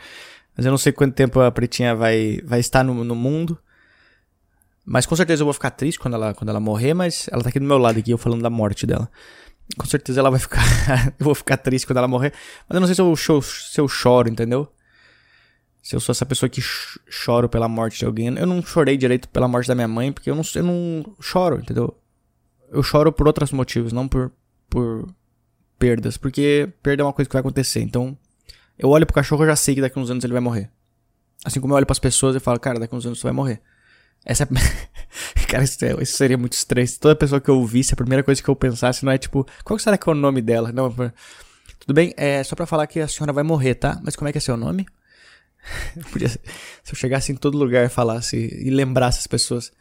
Mas 0.56 0.64
eu 0.64 0.70
não 0.70 0.79
sei 0.79 0.93
quanto 0.93 1.14
tempo 1.14 1.40
a 1.40 1.50
Pretinha 1.50 1.94
vai, 1.94 2.40
vai 2.44 2.61
estar 2.61 2.82
no, 2.85 3.05
no 3.05 3.14
mundo. 3.14 3.58
Mas 4.85 5.05
com 5.05 5.14
certeza 5.14 5.43
eu 5.43 5.46
vou 5.46 5.52
ficar 5.52 5.70
triste 5.70 5.99
quando 5.99 6.14
ela, 6.14 6.32
quando 6.32 6.49
ela 6.49 6.58
morrer, 6.61 6.94
mas 6.94 7.29
ela 7.31 7.43
tá 7.43 7.50
aqui 7.50 7.61
do 7.61 7.67
meu 7.67 7.76
lado 7.76 7.99
aqui, 7.99 8.11
eu 8.11 8.17
falando 8.17 8.43
da 8.43 8.49
morte 8.49 8.87
dela. 8.87 9.11
Com 9.76 9.87
certeza 9.87 10.20
ela 10.20 10.31
vai 10.31 10.41
ficar. 10.41 10.62
eu 11.19 11.25
vou 11.25 11.35
ficar 11.35 11.56
triste 11.56 11.87
quando 11.87 11.99
ela 11.99 12.09
morrer. 12.09 12.32
Mas 12.69 12.75
eu 12.75 12.81
não 12.81 12.87
sei 12.87 12.94
se 12.94 13.03
eu, 13.03 13.43
se 13.43 13.81
eu 13.81 13.88
choro, 13.88 14.29
entendeu? 14.29 14.73
Se 15.82 15.94
eu 15.94 16.00
sou 16.00 16.12
essa 16.12 16.26
pessoa 16.26 16.49
que 16.49 16.61
choro 16.61 17.49
pela 17.49 17.69
morte 17.69 17.99
de 17.99 18.05
alguém. 18.05 18.29
Eu 18.37 18.47
não 18.47 18.62
chorei 18.62 18.97
direito 18.97 19.29
pela 19.29 19.49
morte 19.49 19.69
da 19.69 19.75
minha 19.75 19.88
mãe, 19.88 20.12
porque 20.12 20.31
eu 20.31 20.35
não, 20.35 20.43
eu 20.55 20.62
não 20.62 21.17
choro, 21.20 21.61
entendeu? 21.61 21.97
Eu 22.70 22.82
choro 22.82 23.12
por 23.12 23.26
outros 23.26 23.53
motivos, 23.53 23.93
não 23.93 24.06
por, 24.09 24.31
por 24.69 25.09
perdas, 25.79 26.17
porque 26.17 26.69
perda 26.82 27.03
é 27.03 27.06
uma 27.06 27.12
coisa 27.12 27.29
que 27.29 27.32
vai 27.32 27.41
acontecer. 27.41 27.81
Então, 27.81 28.17
eu 28.78 28.88
olho 28.90 29.07
pro 29.07 29.14
cachorro 29.14 29.45
e 29.45 29.47
já 29.47 29.57
sei 29.57 29.75
que 29.75 29.81
daqui 29.81 29.99
uns 29.99 30.11
anos 30.11 30.25
ele 30.25 30.33
vai 30.33 30.43
morrer. 30.43 30.71
Assim 31.45 31.61
como 31.61 31.73
eu 31.73 31.76
olho 31.76 31.87
pras 31.87 31.99
pessoas 31.99 32.35
e 32.37 32.40
falo, 32.40 32.59
cara, 32.59 32.78
daqui 32.78 32.95
uns 32.95 33.07
anos 33.07 33.19
você 33.19 33.25
vai 33.25 33.33
morrer. 33.33 33.61
Essa 34.28 34.44
é... 34.44 34.47
cara, 35.49 35.64
isso, 35.64 35.82
é, 35.82 36.02
isso, 36.02 36.18
seria 36.18 36.37
muito 36.37 36.52
estranho. 36.52 36.87
Se 36.87 37.00
toda 37.00 37.16
pessoa 37.16 37.40
que 37.40 37.49
eu 37.49 37.58
ouvisse, 37.58 37.94
a 37.94 37.97
primeira 37.97 38.23
coisa 38.23 38.42
que 38.42 38.49
eu 38.49 38.54
pensasse 38.54 39.02
não 39.02 39.11
é 39.11 39.16
tipo, 39.16 39.47
qual 39.64 39.78
será 39.78 39.97
que 39.97 40.06
é 40.06 40.12
o 40.12 40.14
nome 40.14 40.42
dela? 40.42 40.70
Não, 40.70 40.92
tudo 40.92 41.94
bem, 41.94 42.12
é 42.14 42.44
só 42.44 42.54
pra 42.54 42.66
falar 42.66 42.87
que 42.87 43.00
a 43.00 43.08
senhora 43.08 43.32
vai 43.32 43.42
morrer, 43.42 43.75
tá? 43.75 43.99
Mas 44.04 44.14
como 44.14 44.28
é 44.28 44.32
que 44.32 44.37
é 44.37 44.40
seu 44.40 44.54
nome? 44.54 44.87
Se 46.85 46.92
eu 46.92 46.94
chegasse 46.94 47.32
em 47.32 47.37
todo 47.37 47.56
lugar 47.56 47.87
e 47.87 47.88
falasse 47.88 48.37
e 48.37 48.68
lembrasse 48.68 49.20
as 49.20 49.26
pessoas. 49.26 49.73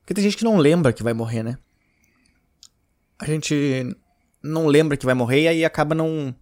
Porque 0.00 0.14
tem 0.14 0.24
gente 0.24 0.36
que 0.36 0.44
não 0.44 0.56
lembra 0.56 0.92
que 0.92 1.04
vai 1.04 1.14
morrer, 1.14 1.44
né? 1.44 1.56
A 3.16 3.26
gente 3.26 3.96
não 4.42 4.66
lembra 4.66 4.96
que 4.96 5.06
vai 5.06 5.14
morrer 5.14 5.42
e 5.42 5.48
aí 5.48 5.64
acaba 5.64 5.94
não 5.94 6.34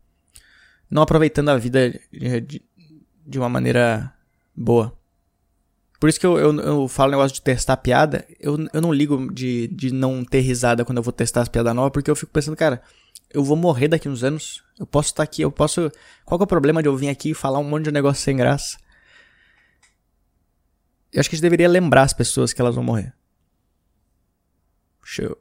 não 0.90 1.02
aproveitando 1.02 1.50
a 1.50 1.58
vida 1.58 1.90
de, 2.10 2.62
de 3.26 3.38
uma 3.38 3.50
maneira 3.50 4.14
boa. 4.56 4.97
Por 5.98 6.08
isso 6.08 6.20
que 6.20 6.26
eu, 6.26 6.38
eu, 6.38 6.60
eu 6.60 6.88
falo 6.88 7.10
negócio 7.10 7.34
de 7.34 7.42
testar 7.42 7.76
piada. 7.76 8.24
Eu, 8.38 8.56
eu 8.72 8.80
não 8.80 8.92
ligo 8.92 9.32
de, 9.32 9.66
de 9.68 9.92
não 9.92 10.24
ter 10.24 10.40
risada 10.40 10.84
quando 10.84 10.98
eu 10.98 11.02
vou 11.02 11.12
testar 11.12 11.42
as 11.42 11.48
piadas 11.48 11.74
novas, 11.74 11.92
porque 11.92 12.10
eu 12.10 12.16
fico 12.16 12.32
pensando, 12.32 12.56
cara, 12.56 12.80
eu 13.32 13.42
vou 13.42 13.56
morrer 13.56 13.88
daqui 13.88 14.08
uns 14.08 14.22
anos. 14.22 14.62
Eu 14.78 14.86
posso 14.86 15.08
estar 15.08 15.22
aqui, 15.22 15.42
eu 15.42 15.50
posso. 15.50 15.90
Qual 16.24 16.38
que 16.38 16.42
é 16.42 16.46
o 16.46 16.48
problema 16.48 16.82
de 16.82 16.88
eu 16.88 16.96
vir 16.96 17.08
aqui 17.08 17.30
e 17.30 17.34
falar 17.34 17.58
um 17.58 17.64
monte 17.64 17.86
de 17.86 17.92
negócio 17.92 18.22
sem 18.22 18.36
graça? 18.36 18.78
Eu 21.12 21.20
acho 21.20 21.28
que 21.28 21.34
a 21.34 21.36
gente 21.36 21.42
deveria 21.42 21.68
lembrar 21.68 22.02
as 22.02 22.12
pessoas 22.12 22.52
que 22.52 22.60
elas 22.60 22.74
vão 22.74 22.84
morrer. 22.84 23.12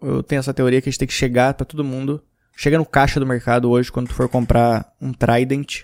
Eu 0.01 0.23
tenho 0.23 0.39
essa 0.39 0.53
teoria 0.53 0.81
que 0.81 0.87
a 0.87 0.91
gente 0.91 0.99
tem 0.99 1.07
que 1.07 1.13
chegar 1.13 1.53
para 1.53 1.65
todo 1.65 1.83
mundo 1.83 2.23
Chega 2.59 2.79
no 2.79 2.85
caixa 2.87 3.19
do 3.19 3.25
mercado 3.25 3.69
hoje, 3.69 3.91
quando 3.91 4.07
tu 4.07 4.15
for 4.15 4.27
comprar 4.27 4.91
um 4.99 5.13
Trident. 5.13 5.83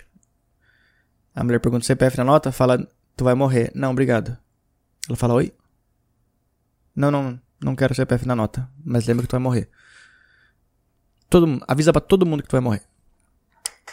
A 1.32 1.44
mulher 1.44 1.60
pergunta 1.60 1.84
o 1.84 1.86
CPF 1.86 2.16
na 2.18 2.24
nota, 2.24 2.50
fala, 2.50 2.84
tu 3.16 3.22
vai 3.22 3.32
morrer. 3.32 3.70
Não, 3.76 3.92
obrigado. 3.92 4.36
Ela 5.08 5.16
fala, 5.16 5.34
oi? 5.34 5.52
Não, 6.94 7.10
não, 7.10 7.40
não 7.60 7.76
quero 7.76 7.94
CPF 7.94 8.26
na 8.26 8.36
nota. 8.36 8.68
Mas 8.84 9.06
lembra 9.06 9.22
que 9.22 9.28
tu 9.28 9.32
vai 9.32 9.40
morrer. 9.40 9.68
Todo, 11.28 11.60
avisa 11.66 11.92
pra 11.92 12.00
todo 12.00 12.26
mundo 12.26 12.42
que 12.42 12.48
tu 12.48 12.52
vai 12.52 12.60
morrer. 12.60 12.82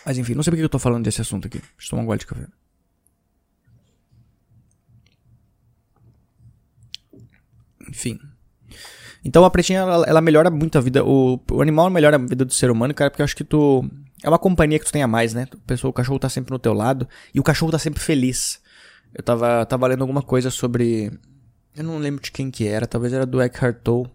Mas 0.05 0.17
enfim, 0.17 0.33
não 0.33 0.43
sei 0.43 0.51
porque 0.51 0.63
eu 0.63 0.69
tô 0.69 0.79
falando 0.79 1.03
desse 1.03 1.21
assunto 1.21 1.47
aqui. 1.47 1.59
Deixa 1.59 1.87
eu 1.87 1.89
tomar 1.89 2.03
um 2.03 2.05
gole 2.05 2.19
de 2.19 2.25
café. 2.25 2.47
Enfim. 7.89 8.19
Então 9.23 9.43
a 9.45 9.51
pretinha, 9.51 9.79
ela, 9.79 10.05
ela, 10.07 10.21
melhora 10.21 10.49
muito 10.49 10.77
a 10.77 10.81
vida. 10.81 11.03
O, 11.03 11.39
o 11.51 11.61
animal 11.61 11.89
melhora 11.89 12.15
a 12.15 12.19
vida 12.19 12.45
do 12.45 12.53
ser 12.53 12.71
humano, 12.71 12.93
cara, 12.93 13.09
porque 13.11 13.21
eu 13.21 13.25
acho 13.25 13.35
que 13.35 13.43
tu. 13.43 13.87
É 14.23 14.29
uma 14.29 14.39
companhia 14.39 14.79
que 14.79 14.85
tu 14.85 14.91
tem 14.91 15.03
a 15.03 15.07
mais, 15.07 15.33
né? 15.33 15.47
Pessoa, 15.65 15.89
o 15.89 15.93
cachorro 15.93 16.19
tá 16.19 16.29
sempre 16.29 16.51
no 16.51 16.59
teu 16.59 16.73
lado 16.73 17.07
e 17.33 17.39
o 17.39 17.43
cachorro 17.43 17.71
tá 17.71 17.79
sempre 17.79 17.99
feliz. 17.99 18.60
Eu 19.13 19.23
tava, 19.23 19.65
tava 19.65 19.87
lendo 19.87 20.01
alguma 20.01 20.21
coisa 20.21 20.49
sobre. 20.49 21.11
Eu 21.75 21.83
não 21.83 21.97
lembro 21.97 22.21
de 22.21 22.31
quem 22.31 22.51
que 22.51 22.67
era, 22.67 22.87
talvez 22.87 23.13
era 23.13 23.25
do 23.25 23.41
Eckhart 23.41 23.77
Tolle. 23.83 24.09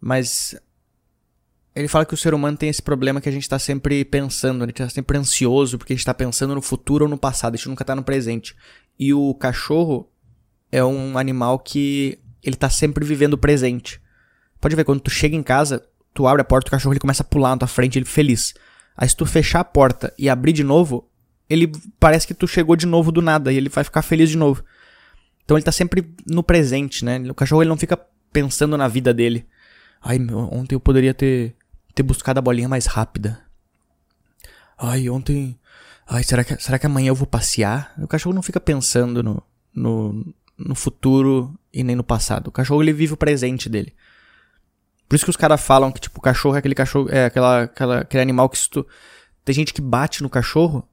Mas 0.00 0.54
ele 1.74 1.88
fala 1.88 2.06
que 2.06 2.14
o 2.14 2.16
ser 2.16 2.32
humano 2.32 2.56
tem 2.56 2.70
esse 2.70 2.82
problema 2.82 3.20
que 3.20 3.28
a 3.28 3.32
gente 3.32 3.42
está 3.42 3.58
sempre 3.58 4.02
pensando, 4.04 4.64
a 4.64 4.66
gente 4.66 4.80
está 4.80 4.88
sempre 4.88 5.18
ansioso 5.18 5.76
porque 5.76 5.92
a 5.92 5.96
gente 5.96 6.00
está 6.00 6.14
pensando 6.14 6.54
no 6.54 6.62
futuro 6.62 7.04
ou 7.04 7.10
no 7.10 7.18
passado, 7.18 7.54
a 7.54 7.56
gente 7.56 7.68
nunca 7.68 7.82
está 7.82 7.94
no 7.94 8.02
presente. 8.02 8.56
E 8.98 9.12
o 9.12 9.34
cachorro 9.34 10.10
é 10.72 10.82
um 10.82 11.18
animal 11.18 11.58
que 11.58 12.18
ele 12.42 12.56
tá 12.56 12.70
sempre 12.70 13.04
vivendo 13.04 13.34
o 13.34 13.38
presente. 13.38 14.00
Pode 14.58 14.74
ver, 14.74 14.84
quando 14.84 15.00
tu 15.00 15.10
chega 15.10 15.36
em 15.36 15.42
casa, 15.42 15.86
tu 16.14 16.26
abre 16.26 16.40
a 16.40 16.44
porta, 16.44 16.68
o 16.68 16.70
cachorro 16.70 16.94
ele 16.94 17.00
começa 17.00 17.22
a 17.22 17.26
pular 17.26 17.50
na 17.50 17.58
tua 17.58 17.68
frente, 17.68 17.98
ele 17.98 18.06
feliz. 18.06 18.54
Aí 18.96 19.06
se 19.06 19.14
tu 19.14 19.26
fechar 19.26 19.60
a 19.60 19.64
porta 19.64 20.14
e 20.18 20.30
abrir 20.30 20.52
de 20.52 20.64
novo, 20.64 21.10
ele 21.48 21.72
parece 21.98 22.26
que 22.26 22.34
tu 22.34 22.46
chegou 22.46 22.76
de 22.76 22.86
novo 22.86 23.12
do 23.12 23.22
nada 23.22 23.52
e 23.52 23.56
ele 23.56 23.68
vai 23.68 23.84
ficar 23.84 24.02
feliz 24.02 24.30
de 24.30 24.36
novo. 24.36 24.64
Então 25.44 25.56
ele 25.56 25.64
tá 25.64 25.72
sempre 25.72 26.14
no 26.26 26.42
presente, 26.42 27.04
né? 27.04 27.18
O 27.30 27.34
cachorro 27.34 27.62
ele 27.62 27.68
não 27.68 27.76
fica 27.76 27.98
pensando 28.32 28.76
na 28.76 28.88
vida 28.88 29.14
dele. 29.14 29.46
Ai, 30.02 30.18
ontem 30.50 30.74
eu 30.74 30.80
poderia 30.80 31.14
ter 31.14 31.54
ter 31.96 32.02
buscado 32.02 32.38
a 32.38 32.42
bolinha 32.42 32.68
mais 32.68 32.84
rápida. 32.84 33.42
Ai, 34.78 35.08
ontem. 35.08 35.58
Ai, 36.06 36.22
será 36.22 36.44
que, 36.44 36.62
será 36.62 36.78
que 36.78 36.84
amanhã 36.84 37.08
eu 37.08 37.14
vou 37.14 37.26
passear? 37.26 37.94
O 37.98 38.06
cachorro 38.06 38.34
não 38.34 38.42
fica 38.42 38.60
pensando 38.60 39.22
no, 39.22 39.42
no, 39.74 40.34
no 40.58 40.74
futuro 40.74 41.58
e 41.72 41.82
nem 41.82 41.96
no 41.96 42.04
passado. 42.04 42.48
O 42.48 42.52
cachorro 42.52 42.82
ele 42.82 42.92
vive 42.92 43.14
o 43.14 43.16
presente 43.16 43.68
dele. 43.70 43.94
Por 45.08 45.16
isso 45.16 45.24
que 45.24 45.30
os 45.30 45.36
caras 45.38 45.60
falam 45.60 45.90
que, 45.90 46.00
tipo, 46.00 46.18
o 46.18 46.22
cachorro 46.22 46.54
é 46.54 46.58
aquele 46.58 46.74
cachorro. 46.74 47.08
É 47.10 47.24
aquela, 47.24 47.62
aquela, 47.62 47.98
aquele 48.00 48.22
animal 48.22 48.50
que 48.50 48.58
se 48.58 48.68
tu. 48.68 48.86
Tem 49.42 49.54
gente 49.54 49.72
que 49.72 49.80
bate 49.80 50.22
no 50.22 50.28
cachorro. 50.28 50.86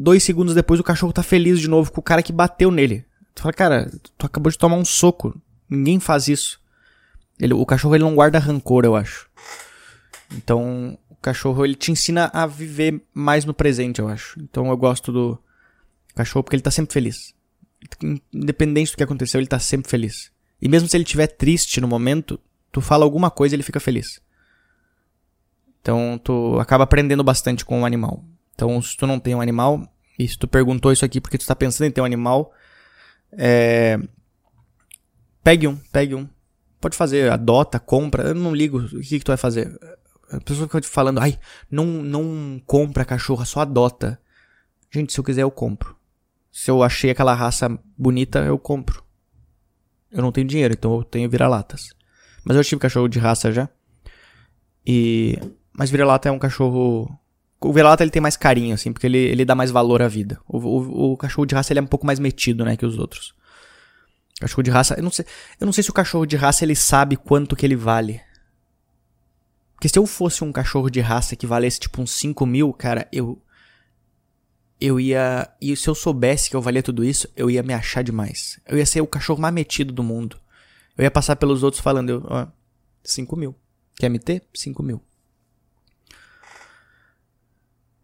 Dois 0.00 0.22
segundos 0.22 0.54
depois 0.54 0.78
o 0.78 0.84
cachorro 0.84 1.12
tá 1.12 1.24
feliz 1.24 1.58
de 1.58 1.66
novo 1.66 1.90
com 1.90 2.00
o 2.00 2.04
cara 2.04 2.22
que 2.22 2.32
bateu 2.32 2.70
nele. 2.70 3.04
Tu 3.34 3.42
fala, 3.42 3.52
cara, 3.52 3.90
tu 4.16 4.26
acabou 4.26 4.48
de 4.48 4.56
tomar 4.56 4.76
um 4.76 4.84
soco. 4.84 5.36
Ninguém 5.68 5.98
faz 5.98 6.28
isso. 6.28 6.60
Ele, 7.36 7.52
o 7.52 7.66
cachorro 7.66 7.96
ele 7.96 8.04
não 8.04 8.14
guarda 8.14 8.38
rancor, 8.38 8.84
eu 8.84 8.94
acho. 8.94 9.28
Então, 10.32 10.96
o 11.10 11.16
cachorro 11.16 11.64
ele 11.64 11.74
te 11.74 11.90
ensina 11.90 12.30
a 12.32 12.46
viver 12.46 13.02
mais 13.12 13.44
no 13.44 13.52
presente, 13.52 13.98
eu 13.98 14.06
acho. 14.06 14.38
Então, 14.40 14.68
eu 14.68 14.76
gosto 14.76 15.10
do 15.10 15.36
cachorro 16.14 16.44
porque 16.44 16.54
ele 16.54 16.62
tá 16.62 16.70
sempre 16.70 16.92
feliz. 16.92 17.34
Independente 18.32 18.92
do 18.92 18.98
que 18.98 19.02
aconteceu, 19.02 19.40
ele 19.40 19.48
tá 19.48 19.58
sempre 19.58 19.90
feliz. 19.90 20.30
E 20.62 20.68
mesmo 20.68 20.88
se 20.88 20.96
ele 20.96 21.02
estiver 21.02 21.26
triste 21.26 21.80
no 21.80 21.88
momento, 21.88 22.38
tu 22.70 22.80
fala 22.80 23.04
alguma 23.04 23.32
coisa 23.32 23.52
e 23.52 23.56
ele 23.56 23.64
fica 23.64 23.80
feliz. 23.80 24.20
Então, 25.82 26.20
tu 26.22 26.56
acaba 26.60 26.84
aprendendo 26.84 27.24
bastante 27.24 27.64
com 27.64 27.82
o 27.82 27.84
animal. 27.84 28.24
Então, 28.58 28.82
se 28.82 28.96
tu 28.96 29.06
não 29.06 29.20
tem 29.20 29.36
um 29.36 29.40
animal, 29.40 29.88
e 30.18 30.26
se 30.26 30.36
tu 30.36 30.48
perguntou 30.48 30.90
isso 30.90 31.04
aqui 31.04 31.20
porque 31.20 31.38
tu 31.38 31.46
tá 31.46 31.54
pensando 31.54 31.86
em 31.86 31.92
ter 31.92 32.00
um 32.00 32.04
animal, 32.04 32.52
é... 33.30 33.96
pegue 35.44 35.68
um, 35.68 35.76
pegue 35.92 36.16
um. 36.16 36.28
Pode 36.80 36.96
fazer, 36.96 37.30
adota, 37.30 37.78
compra, 37.78 38.24
eu 38.24 38.34
não 38.34 38.52
ligo 38.52 38.80
o 38.80 39.00
que, 39.00 39.20
que 39.20 39.24
tu 39.24 39.28
vai 39.28 39.36
fazer. 39.36 39.78
A 40.32 40.40
pessoa 40.40 40.66
fica 40.66 40.82
falando, 40.82 41.20
ai, 41.20 41.38
não, 41.70 41.86
não 41.86 42.60
compra 42.66 43.04
cachorro, 43.04 43.46
só 43.46 43.60
adota. 43.60 44.20
Gente, 44.90 45.12
se 45.12 45.20
eu 45.20 45.24
quiser 45.24 45.42
eu 45.42 45.52
compro. 45.52 45.96
Se 46.50 46.68
eu 46.68 46.82
achei 46.82 47.10
aquela 47.10 47.34
raça 47.34 47.78
bonita, 47.96 48.40
eu 48.40 48.58
compro. 48.58 49.04
Eu 50.10 50.20
não 50.20 50.32
tenho 50.32 50.48
dinheiro, 50.48 50.74
então 50.74 50.96
eu 50.96 51.04
tenho 51.04 51.30
vira-latas. 51.30 51.90
Mas 52.44 52.56
eu 52.56 52.64
tive 52.64 52.80
cachorro 52.80 53.06
de 53.06 53.20
raça 53.20 53.52
já. 53.52 53.68
E. 54.84 55.38
Mas 55.72 55.90
vira-lata 55.90 56.28
é 56.28 56.32
um 56.32 56.40
cachorro. 56.40 57.08
O 57.60 57.72
vira-lata 57.72 58.04
ele 58.04 58.10
tem 58.10 58.22
mais 58.22 58.36
carinho, 58.36 58.74
assim, 58.74 58.92
porque 58.92 59.06
ele, 59.06 59.18
ele 59.18 59.44
dá 59.44 59.54
mais 59.54 59.70
valor 59.70 60.00
à 60.00 60.08
vida. 60.08 60.40
O, 60.46 60.58
o, 60.58 61.12
o, 61.12 61.16
cachorro 61.16 61.44
de 61.44 61.54
raça 61.54 61.72
ele 61.72 61.80
é 61.80 61.82
um 61.82 61.86
pouco 61.86 62.06
mais 62.06 62.20
metido, 62.20 62.64
né, 62.64 62.76
que 62.76 62.86
os 62.86 62.98
outros. 62.98 63.34
Cachorro 64.40 64.62
de 64.62 64.70
raça. 64.70 64.94
Eu 64.94 65.02
não 65.02 65.10
sei, 65.10 65.24
eu 65.60 65.64
não 65.66 65.72
sei 65.72 65.82
se 65.82 65.90
o 65.90 65.94
cachorro 65.94 66.24
de 66.24 66.36
raça 66.36 66.64
ele 66.64 66.76
sabe 66.76 67.16
quanto 67.16 67.56
que 67.56 67.66
ele 67.66 67.74
vale. 67.74 68.20
Porque 69.74 69.88
se 69.88 69.98
eu 69.98 70.06
fosse 70.06 70.44
um 70.44 70.52
cachorro 70.52 70.88
de 70.90 71.00
raça 71.00 71.34
que 71.34 71.46
valesse 71.46 71.80
tipo 71.80 72.00
uns 72.00 72.12
5 72.12 72.46
mil, 72.46 72.72
cara, 72.72 73.08
eu. 73.12 73.40
Eu 74.80 75.00
ia. 75.00 75.48
E 75.60 75.74
se 75.76 75.88
eu 75.88 75.94
soubesse 75.94 76.48
que 76.48 76.54
eu 76.54 76.62
valia 76.62 76.82
tudo 76.82 77.04
isso, 77.04 77.28
eu 77.36 77.50
ia 77.50 77.64
me 77.64 77.74
achar 77.74 78.02
demais. 78.02 78.60
Eu 78.66 78.78
ia 78.78 78.86
ser 78.86 79.00
o 79.00 79.06
cachorro 79.06 79.40
mais 79.40 79.52
metido 79.52 79.92
do 79.92 80.04
mundo. 80.04 80.38
Eu 80.96 81.02
ia 81.02 81.10
passar 81.10 81.34
pelos 81.34 81.64
outros 81.64 81.82
falando, 81.82 82.24
ó, 82.28 82.46
5 83.02 83.36
mil. 83.36 83.54
Quer 83.96 84.08
me 84.08 84.20
ter? 84.20 84.44
5 84.54 84.82
mil. 84.82 85.02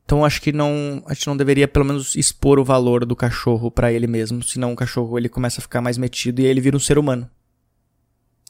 Então 0.04 0.24
acho 0.24 0.40
que 0.40 0.52
não, 0.52 1.02
a 1.06 1.14
gente 1.14 1.26
não 1.26 1.36
deveria 1.36 1.66
pelo 1.66 1.84
menos 1.84 2.14
expor 2.14 2.58
o 2.58 2.64
valor 2.64 3.06
do 3.06 3.16
cachorro 3.16 3.70
para 3.70 3.92
ele 3.92 4.06
mesmo, 4.06 4.42
senão 4.42 4.72
o 4.72 4.76
cachorro 4.76 5.18
ele 5.18 5.28
começa 5.28 5.60
a 5.60 5.62
ficar 5.62 5.80
mais 5.80 5.96
metido 5.96 6.40
e 6.40 6.44
ele 6.44 6.60
vira 6.60 6.76
um 6.76 6.80
ser 6.80 6.98
humano. 6.98 7.28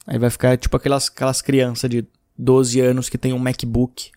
Aí 0.07 0.19
vai 0.19 0.31
ficar 0.31 0.57
tipo 0.57 0.77
aquelas, 0.77 1.09
aquelas 1.09 1.41
crianças 1.41 1.89
de 1.89 2.07
12 2.37 2.81
anos 2.81 3.09
que 3.09 3.17
tem 3.17 3.33
um 3.33 3.39
MacBook, 3.39 4.11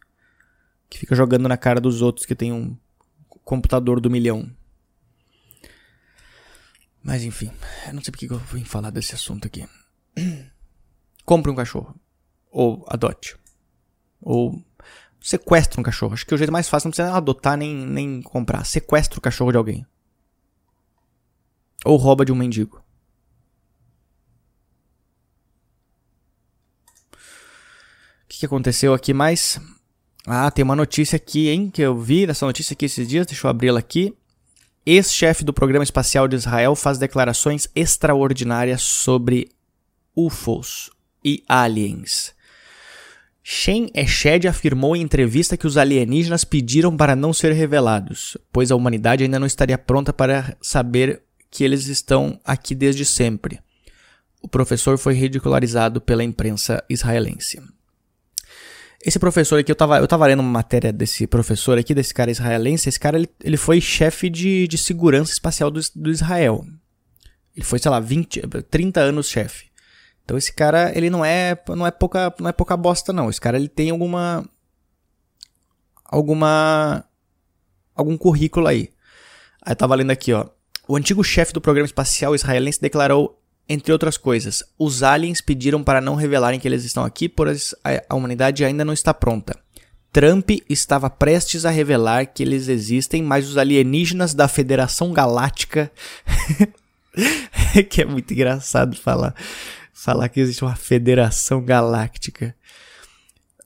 que 0.90 0.98
fica 0.98 1.16
jogando 1.16 1.48
na 1.48 1.58
cara 1.58 1.80
dos 1.80 2.02
outros 2.02 2.26
que 2.26 2.36
tem 2.36 2.52
um 2.52 2.76
computador 3.44 4.02
do 4.02 4.10
milhão. 4.10 4.50
Mas 7.04 7.24
enfim, 7.24 7.52
eu 7.88 7.94
não 7.94 8.02
sei 8.02 8.12
porque 8.12 8.26
eu 8.26 8.38
vim 8.38 8.66
falar 8.66 8.90
desse 8.90 9.14
assunto 9.16 9.48
aqui. 9.48 9.66
Compre 11.24 11.52
um 11.52 11.56
cachorro. 11.56 11.96
Ou 12.52 12.84
adote. 12.90 13.38
Ou 14.20 14.62
sequestre 15.30 15.80
um 15.80 15.84
cachorro. 15.84 16.14
Acho 16.14 16.26
que 16.26 16.34
o 16.34 16.38
jeito 16.38 16.52
mais 16.52 16.70
fácil 16.70 16.88
não 16.88 16.92
precisa 16.92 17.16
adotar 17.16 17.58
nem, 17.58 17.74
nem 17.74 18.22
comprar. 18.22 18.66
Sequestra 18.66 19.18
o 19.20 19.22
cachorro 19.22 19.52
de 19.52 19.58
alguém. 19.58 19.86
Ou 21.86 21.98
rouba 21.98 22.26
de 22.26 22.32
um 22.32 22.36
mendigo. 22.36 22.84
que, 28.38 28.42
que 28.42 28.46
aconteceu 28.46 28.94
aqui 28.94 29.14
mais? 29.14 29.60
Ah, 30.26 30.52
tem 30.52 30.64
uma 30.64 30.76
notícia 30.76 31.16
aqui, 31.16 31.50
hein? 31.50 31.72
Que 31.72 31.82
eu 31.82 31.98
vi 31.98 32.26
essa 32.26 32.46
notícia 32.46 32.74
aqui 32.74 32.86
esses 32.86 33.08
dias. 33.08 33.26
Deixa 33.26 33.48
eu 33.48 33.50
abri-la 33.50 33.80
aqui. 33.80 34.16
Ex-chefe 34.86 35.44
do 35.44 35.52
Programa 35.52 35.84
Espacial 35.84 36.28
de 36.28 36.36
Israel 36.36 36.76
faz 36.76 36.98
declarações 36.98 37.68
extraordinárias 37.76 38.82
sobre 38.84 39.50
UFOs 40.16 40.92
e 41.26 41.44
aliens. 41.48 42.36
Shen 43.50 43.90
Eshed 43.94 44.46
afirmou 44.46 44.94
em 44.94 45.02
entrevista 45.02 45.56
que 45.56 45.66
os 45.66 45.78
alienígenas 45.78 46.44
pediram 46.44 46.98
para 46.98 47.16
não 47.16 47.32
ser 47.32 47.54
revelados, 47.54 48.38
pois 48.52 48.72
a 48.72 48.76
humanidade 48.76 49.24
ainda 49.24 49.40
não 49.40 49.48
estaria 49.48 49.78
pronta 49.78 50.12
para 50.12 50.58
saber 50.62 51.22
que 51.50 51.64
eles 51.64 51.88
estão 51.88 52.38
aqui 52.44 52.76
desde 52.76 53.06
sempre. 53.06 53.62
O 54.42 54.50
professor 54.50 54.98
foi 54.98 55.14
ridicularizado 55.14 56.02
pela 56.02 56.26
imprensa 56.26 56.84
israelense. 56.90 57.62
Esse 59.02 59.18
professor 59.18 59.62
aqui, 59.62 59.72
eu 59.72 59.78
tava, 59.78 60.00
eu 60.00 60.08
tava 60.10 60.28
lendo 60.28 60.42
uma 60.42 60.52
matéria 60.52 60.92
desse 60.92 61.26
professor 61.26 61.78
aqui, 61.78 61.96
desse 61.96 62.14
cara 62.14 62.30
israelense. 62.30 62.90
Esse 62.90 63.00
cara, 63.00 63.18
ele, 63.18 63.30
ele 63.42 63.56
foi 63.56 63.80
chefe 63.80 64.30
de, 64.30 64.68
de 64.68 64.78
segurança 64.78 65.32
espacial 65.32 65.72
do, 65.72 65.80
do 65.96 66.12
Israel. 66.12 66.66
Ele 67.56 67.64
foi, 67.66 67.80
sei 67.80 67.90
lá, 67.90 68.02
20, 68.02 68.42
30 68.70 69.00
anos 69.00 69.30
chefe. 69.30 69.67
Então 70.28 70.38
esse 70.38 70.52
cara, 70.52 70.92
ele 70.94 71.10
não 71.10 71.24
é, 71.24 71.58
não 71.70 71.88
é 71.88 71.92
pouca, 71.92 72.36
não 72.38 72.50
é 72.50 72.52
pouca 72.52 72.76
bosta 72.76 73.14
não. 73.14 73.30
Esse 73.30 73.40
cara, 73.40 73.56
ele 73.56 73.70
tem 73.70 73.92
alguma 73.92 74.44
alguma 76.04 77.06
algum 77.96 78.18
currículo 78.18 78.68
aí. 78.68 78.90
Aí 79.62 79.74
tava 79.74 79.96
lendo 79.96 80.12
aqui, 80.12 80.34
ó. 80.34 80.46
O 80.86 80.98
antigo 80.98 81.24
chefe 81.24 81.54
do 81.54 81.62
programa 81.62 81.86
espacial 81.86 82.36
israelense 82.36 82.82
declarou 82.82 83.42
entre 83.70 83.94
outras 83.94 84.18
coisas, 84.18 84.64
os 84.78 85.02
aliens 85.02 85.40
pediram 85.40 85.82
para 85.82 86.02
não 86.02 86.16
revelarem 86.16 86.60
que 86.60 86.68
eles 86.68 86.84
estão 86.84 87.06
aqui, 87.06 87.30
pois 87.30 87.74
a 88.10 88.16
humanidade 88.16 88.66
ainda 88.66 88.84
não 88.84 88.94
está 88.94 89.14
pronta. 89.14 89.58
Trump 90.12 90.50
estava 90.70 91.10
prestes 91.10 91.66
a 91.66 91.70
revelar 91.70 92.26
que 92.28 92.44
eles 92.44 92.68
existem, 92.68 93.24
mas 93.24 93.48
os 93.48 93.58
alienígenas 93.58 94.34
da 94.34 94.48
Federação 94.48 95.14
Galáctica. 95.14 95.90
que 97.90 98.02
é 98.02 98.06
muito 98.06 98.34
engraçado 98.34 98.96
falar, 98.96 99.36
falar 99.98 100.30
que 100.30 100.40
existe 100.40 100.64
uma 100.64 100.76
Federação 100.76 101.60
Galáctica. 101.60 102.56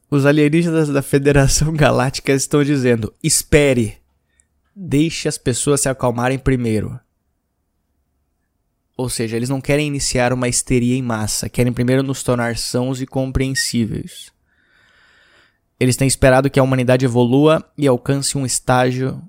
Os 0.09 0.25
alienígenas 0.25 0.88
da 0.88 1.01
Federação 1.01 1.73
Galáctica 1.75 2.31
estão 2.31 2.63
dizendo: 2.63 3.13
espere, 3.21 3.97
deixe 4.73 5.27
as 5.27 5.38
pessoas 5.38 5.81
se 5.81 5.89
acalmarem 5.89 6.39
primeiro. 6.39 6.97
Ou 8.95 9.09
seja, 9.09 9.35
eles 9.35 9.50
não 9.50 9.59
querem 9.59 9.88
iniciar 9.88 10.31
uma 10.31 10.47
histeria 10.47 10.95
em 10.95 11.01
massa, 11.01 11.50
querem 11.50 11.73
primeiro 11.73 12.01
nos 12.01 12.23
tornar 12.23 12.57
sãos 12.57 13.01
e 13.01 13.05
compreensíveis. 13.05 14.31
Eles 15.79 15.97
têm 15.97 16.07
esperado 16.07 16.50
que 16.50 16.59
a 16.59 16.63
humanidade 16.63 17.03
evolua 17.03 17.65
e 17.77 17.88
alcance 17.88 18.38
um 18.38 18.45
estágio 18.45 19.21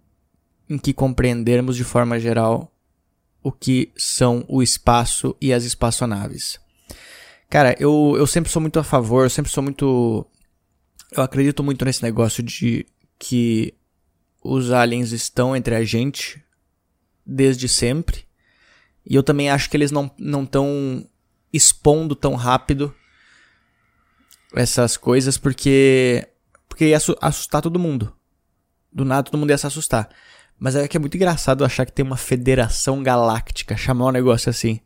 em 0.68 0.78
que 0.78 0.92
compreendermos 0.92 1.76
de 1.76 1.85
forma 1.85 2.21
geral 2.21 2.71
o 3.42 3.50
que 3.50 3.90
são 3.97 4.44
o 4.47 4.62
espaço 4.62 5.35
e 5.40 5.52
as 5.52 5.64
espaçonaves. 5.64 6.61
Cara, 7.52 7.76
eu, 7.78 8.14
eu 8.16 8.26
sempre 8.26 8.50
sou 8.50 8.62
muito 8.62 8.80
a 8.80 8.82
favor, 8.82 9.26
eu 9.26 9.28
sempre 9.28 9.52
sou 9.52 9.62
muito. 9.62 10.26
Eu 11.11 11.23
acredito 11.23 11.62
muito 11.62 11.85
nesse 11.85 12.02
negócio 12.02 12.42
de 12.42 12.87
que 13.18 13.75
os 14.42 14.71
aliens 14.71 15.12
estão 15.12 15.54
entre 15.54 15.75
a 15.75 15.85
gente 15.85 16.42
desde 17.26 17.68
sempre. 17.68 18.25
E 19.04 19.14
eu 19.14 19.23
também 19.23 19.50
acho 19.50 19.68
que 19.68 19.76
eles 19.76 19.90
não 19.90 20.11
estão 20.42 21.06
expondo 21.52 22.16
tão 22.16 22.37
rápido 22.37 22.94
essas 24.54 24.97
coisas 24.97 25.37
porque 25.37 26.26
porque 26.66 26.87
ia 26.87 26.99
assustar 27.21 27.61
todo 27.61 27.78
mundo. 27.78 28.16
Do 28.90 29.04
nada 29.04 29.25
todo 29.25 29.38
mundo 29.38 29.50
ia 29.50 29.59
se 29.59 29.66
assustar. 29.66 30.09
Mas 30.59 30.75
é 30.75 30.88
que 30.88 30.97
é 30.97 31.00
muito 31.00 31.18
engraçado 31.18 31.66
achar 31.66 31.85
que 31.85 31.92
tem 31.92 32.02
uma 32.02 32.16
federação 32.16 33.02
galáctica, 33.02 33.76
chamar 33.76 34.06
um 34.06 34.12
negócio 34.12 34.49
assim. 34.49 34.80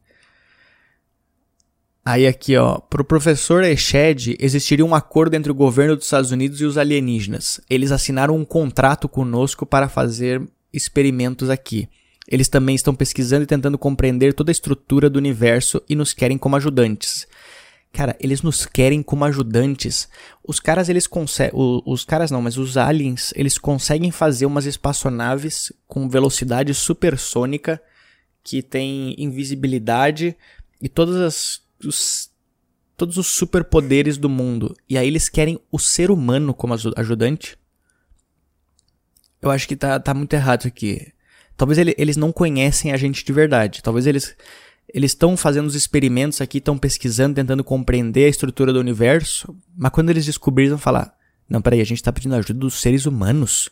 Aí 2.09 2.25
aqui, 2.25 2.57
ó, 2.57 2.79
pro 2.79 3.05
professor 3.05 3.65
Eshed, 3.65 4.37
existiria 4.39 4.87
um 4.87 4.95
acordo 4.95 5.35
entre 5.35 5.51
o 5.51 5.55
governo 5.55 5.97
dos 5.97 6.05
Estados 6.05 6.31
Unidos 6.31 6.61
e 6.61 6.65
os 6.65 6.79
alienígenas. 6.79 7.61
Eles 7.69 7.91
assinaram 7.91 8.37
um 8.37 8.45
contrato 8.45 9.09
conosco 9.09 9.67
para 9.67 9.89
fazer 9.89 10.41
experimentos 10.73 11.51
aqui. 11.51 11.89
Eles 12.29 12.49
também 12.49 12.77
estão 12.77 12.95
pesquisando 12.95 13.43
e 13.43 13.47
tentando 13.47 13.77
compreender 13.77 14.35
toda 14.35 14.53
a 14.53 14.53
estrutura 14.53 15.11
do 15.11 15.17
universo 15.17 15.83
e 15.89 15.97
nos 15.97 16.13
querem 16.13 16.39
como 16.39 16.55
ajudantes. 16.55 17.27
Cara, 17.93 18.15
eles 18.21 18.41
nos 18.41 18.65
querem 18.65 19.03
como 19.03 19.25
ajudantes. 19.25 20.09
Os 20.47 20.61
caras, 20.61 20.89
eles 20.89 21.09
conseguem. 21.09 21.59
Os 21.85 22.05
caras 22.05 22.31
não, 22.31 22.41
mas 22.41 22.57
os 22.57 22.77
aliens, 22.77 23.33
eles 23.35 23.59
conseguem 23.59 24.13
fazer 24.13 24.47
umas 24.47 24.65
espaçonaves 24.65 25.73
com 25.89 26.09
velocidade 26.09 26.73
supersônica, 26.73 27.83
que 28.45 28.63
tem 28.63 29.17
invisibilidade 29.19 30.37
e 30.81 30.89
todas 30.89 31.17
as 31.17 31.66
os, 31.87 32.31
todos 32.97 33.17
os 33.17 33.27
superpoderes 33.27 34.19
do 34.19 34.29
mundo. 34.29 34.77
E 34.89 34.97
aí 34.97 35.07
eles 35.07 35.29
querem 35.29 35.61
o 35.71 35.79
ser 35.79 36.11
humano 36.11 36.55
como 36.55 36.75
ajudante. 36.97 37.59
Eu 39.41 39.51
acho 39.51 39.69
que 39.69 39.77
tá, 39.77 39.99
tá 40.01 40.15
muito 40.15 40.33
errado 40.35 40.67
aqui. 40.67 41.13
Talvez 41.57 41.79
ele, 41.79 41.95
eles 41.97 42.17
não 42.17 42.33
conhecem 42.33 42.93
a 42.93 42.97
gente 42.97 43.25
de 43.25 43.33
verdade. 43.33 43.83
Talvez 43.83 44.07
eles 44.07 44.37
eles 44.93 45.11
estão 45.11 45.37
fazendo 45.37 45.67
os 45.67 45.75
experimentos 45.75 46.41
aqui, 46.41 46.59
estão 46.59 46.79
pesquisando, 46.79 47.35
tentando 47.35 47.65
compreender 47.65 48.27
a 48.27 48.29
estrutura 48.29 48.73
do 48.73 48.79
universo, 48.79 49.55
mas 49.77 49.91
quando 49.91 50.11
eles 50.11 50.25
descobrirem, 50.25 50.71
vão 50.71 50.79
falar: 50.79 51.15
Não, 51.49 51.61
peraí, 51.61 51.81
a 51.81 51.85
gente 51.85 51.99
está 51.99 52.13
pedindo 52.13 52.35
ajuda 52.35 52.61
dos 52.61 52.81
seres 52.81 53.05
humanos. 53.05 53.69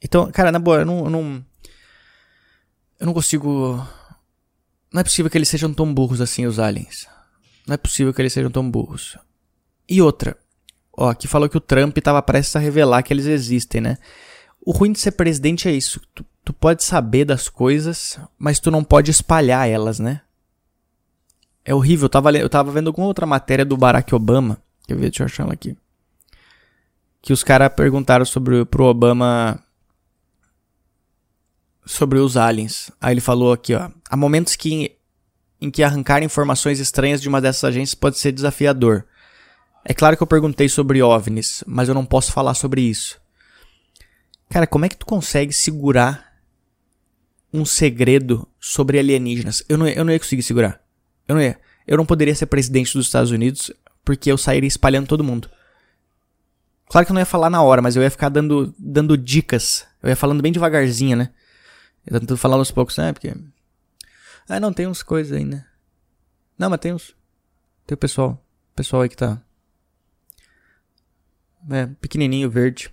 Então, 0.00 0.30
cara, 0.30 0.52
na 0.52 0.58
boa, 0.58 0.80
eu 0.80 0.86
não, 0.86 1.04
eu 1.04 1.10
não. 1.10 1.44
Eu 3.00 3.06
não 3.06 3.14
consigo 3.14 3.86
não 4.94 5.00
é 5.00 5.02
possível 5.02 5.28
que 5.28 5.36
eles 5.36 5.48
sejam 5.48 5.74
tão 5.74 5.92
burros 5.92 6.20
assim, 6.20 6.46
os 6.46 6.60
aliens. 6.60 7.08
Não 7.66 7.74
é 7.74 7.76
possível 7.76 8.14
que 8.14 8.22
eles 8.22 8.32
sejam 8.32 8.48
tão 8.48 8.70
burros. 8.70 9.18
E 9.88 10.00
outra. 10.00 10.38
Ó, 10.96 11.10
aqui 11.10 11.26
falou 11.26 11.48
que 11.48 11.56
o 11.56 11.60
Trump 11.60 11.98
estava 11.98 12.22
prestes 12.22 12.54
a 12.54 12.60
revelar 12.60 13.02
que 13.02 13.12
eles 13.12 13.26
existem, 13.26 13.80
né? 13.80 13.98
O 14.64 14.70
ruim 14.70 14.92
de 14.92 15.00
ser 15.00 15.10
presidente 15.10 15.66
é 15.66 15.72
isso. 15.72 16.00
Tu, 16.14 16.24
tu 16.44 16.52
pode 16.52 16.84
saber 16.84 17.24
das 17.24 17.48
coisas, 17.48 18.20
mas 18.38 18.60
tu 18.60 18.70
não 18.70 18.84
pode 18.84 19.10
espalhar 19.10 19.68
elas, 19.68 19.98
né? 19.98 20.20
É 21.64 21.74
horrível. 21.74 22.04
Eu 22.04 22.10
tava, 22.10 22.30
eu 22.30 22.48
tava 22.48 22.70
vendo 22.70 22.86
alguma 22.86 23.08
outra 23.08 23.26
matéria 23.26 23.64
do 23.64 23.76
Barack 23.76 24.14
Obama. 24.14 24.62
Quer 24.86 24.94
ver? 24.94 25.10
Deixa 25.10 25.24
eu 25.24 25.26
achar 25.26 25.42
ela 25.42 25.54
aqui. 25.54 25.76
Que 27.20 27.32
os 27.32 27.42
caras 27.42 27.74
perguntaram 27.74 28.24
sobre 28.24 28.64
pro 28.64 28.84
Obama 28.84 29.60
sobre 31.84 32.18
os 32.18 32.36
aliens. 32.36 32.90
Aí 33.00 33.14
ele 33.14 33.20
falou 33.20 33.52
aqui, 33.52 33.74
ó. 33.74 33.90
Há 34.14 34.16
momentos 34.16 34.54
que, 34.54 34.96
em 35.60 35.72
que 35.72 35.82
arrancar 35.82 36.22
informações 36.22 36.78
estranhas 36.78 37.20
de 37.20 37.28
uma 37.28 37.40
dessas 37.40 37.64
agências 37.64 37.96
pode 37.96 38.16
ser 38.16 38.30
desafiador. 38.30 39.04
É 39.84 39.92
claro 39.92 40.16
que 40.16 40.22
eu 40.22 40.26
perguntei 40.28 40.68
sobre 40.68 41.02
OVNIs, 41.02 41.64
mas 41.66 41.88
eu 41.88 41.96
não 41.96 42.06
posso 42.06 42.30
falar 42.30 42.54
sobre 42.54 42.80
isso. 42.80 43.20
Cara, 44.48 44.68
como 44.68 44.84
é 44.84 44.88
que 44.88 44.96
tu 44.96 45.04
consegue 45.04 45.52
segurar 45.52 46.32
um 47.52 47.64
segredo 47.64 48.46
sobre 48.60 49.00
alienígenas? 49.00 49.64
Eu 49.68 49.76
não, 49.76 49.88
eu 49.88 50.04
não 50.04 50.12
ia 50.12 50.20
conseguir 50.20 50.44
segurar. 50.44 50.80
Eu 51.26 51.34
não 51.34 51.42
ia. 51.42 51.58
Eu 51.84 51.96
não 51.96 52.06
poderia 52.06 52.36
ser 52.36 52.46
presidente 52.46 52.92
dos 52.96 53.06
Estados 53.06 53.32
Unidos 53.32 53.72
porque 54.04 54.30
eu 54.30 54.38
sairia 54.38 54.68
espalhando 54.68 55.08
todo 55.08 55.24
mundo. 55.24 55.50
Claro 56.88 57.04
que 57.04 57.10
eu 57.10 57.14
não 57.14 57.20
ia 57.20 57.26
falar 57.26 57.50
na 57.50 57.60
hora, 57.64 57.82
mas 57.82 57.96
eu 57.96 58.02
ia 58.04 58.10
ficar 58.12 58.28
dando, 58.28 58.72
dando 58.78 59.18
dicas. 59.18 59.84
Eu 60.00 60.08
ia 60.08 60.14
falando 60.14 60.40
bem 60.40 60.52
devagarzinho, 60.52 61.16
né? 61.16 61.30
Eu 62.06 62.24
tô 62.24 62.36
falando 62.36 62.60
aos 62.60 62.70
poucos, 62.70 62.96
né? 62.96 63.12
Porque. 63.12 63.34
Ah, 64.48 64.60
não, 64.60 64.72
tem 64.72 64.86
uns 64.86 65.02
coisas 65.02 65.36
aí, 65.36 65.44
né? 65.44 65.64
Não, 66.58 66.70
mas 66.70 66.80
tem 66.80 66.92
uns. 66.92 67.14
Tem 67.86 67.94
o 67.94 67.98
pessoal. 67.98 68.44
O 68.72 68.76
pessoal 68.76 69.02
aí 69.02 69.08
que 69.08 69.16
tá. 69.16 69.40
É, 71.70 71.86
pequenininho, 71.86 72.50
verde. 72.50 72.92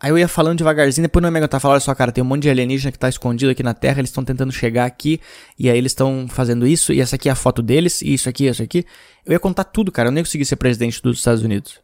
Aí 0.00 0.10
eu 0.10 0.18
ia 0.18 0.28
falando 0.28 0.58
devagarzinho, 0.58 1.02
depois 1.08 1.20
não 1.20 1.28
ia 1.28 1.32
me 1.32 1.38
aguentar 1.38 1.60
falar, 1.60 1.74
olha 1.74 1.80
só, 1.80 1.92
cara, 1.92 2.12
tem 2.12 2.22
um 2.22 2.26
monte 2.26 2.42
de 2.42 2.50
alienígena 2.50 2.92
que 2.92 2.98
tá 2.98 3.08
escondido 3.08 3.50
aqui 3.50 3.64
na 3.64 3.74
Terra, 3.74 3.98
eles 3.98 4.10
estão 4.10 4.24
tentando 4.24 4.52
chegar 4.52 4.84
aqui, 4.84 5.20
e 5.58 5.68
aí 5.68 5.76
eles 5.76 5.90
estão 5.90 6.28
fazendo 6.28 6.68
isso, 6.68 6.92
e 6.92 7.00
essa 7.00 7.16
aqui 7.16 7.28
é 7.28 7.32
a 7.32 7.34
foto 7.34 7.60
deles, 7.60 8.00
e 8.00 8.14
isso 8.14 8.28
aqui, 8.28 8.46
isso 8.46 8.62
aqui. 8.62 8.86
Eu 9.26 9.32
ia 9.32 9.40
contar 9.40 9.64
tudo, 9.64 9.90
cara, 9.90 10.08
eu 10.08 10.12
nem 10.12 10.22
consegui 10.22 10.44
ser 10.44 10.54
presidente 10.54 11.02
dos 11.02 11.18
Estados 11.18 11.42
Unidos. 11.42 11.80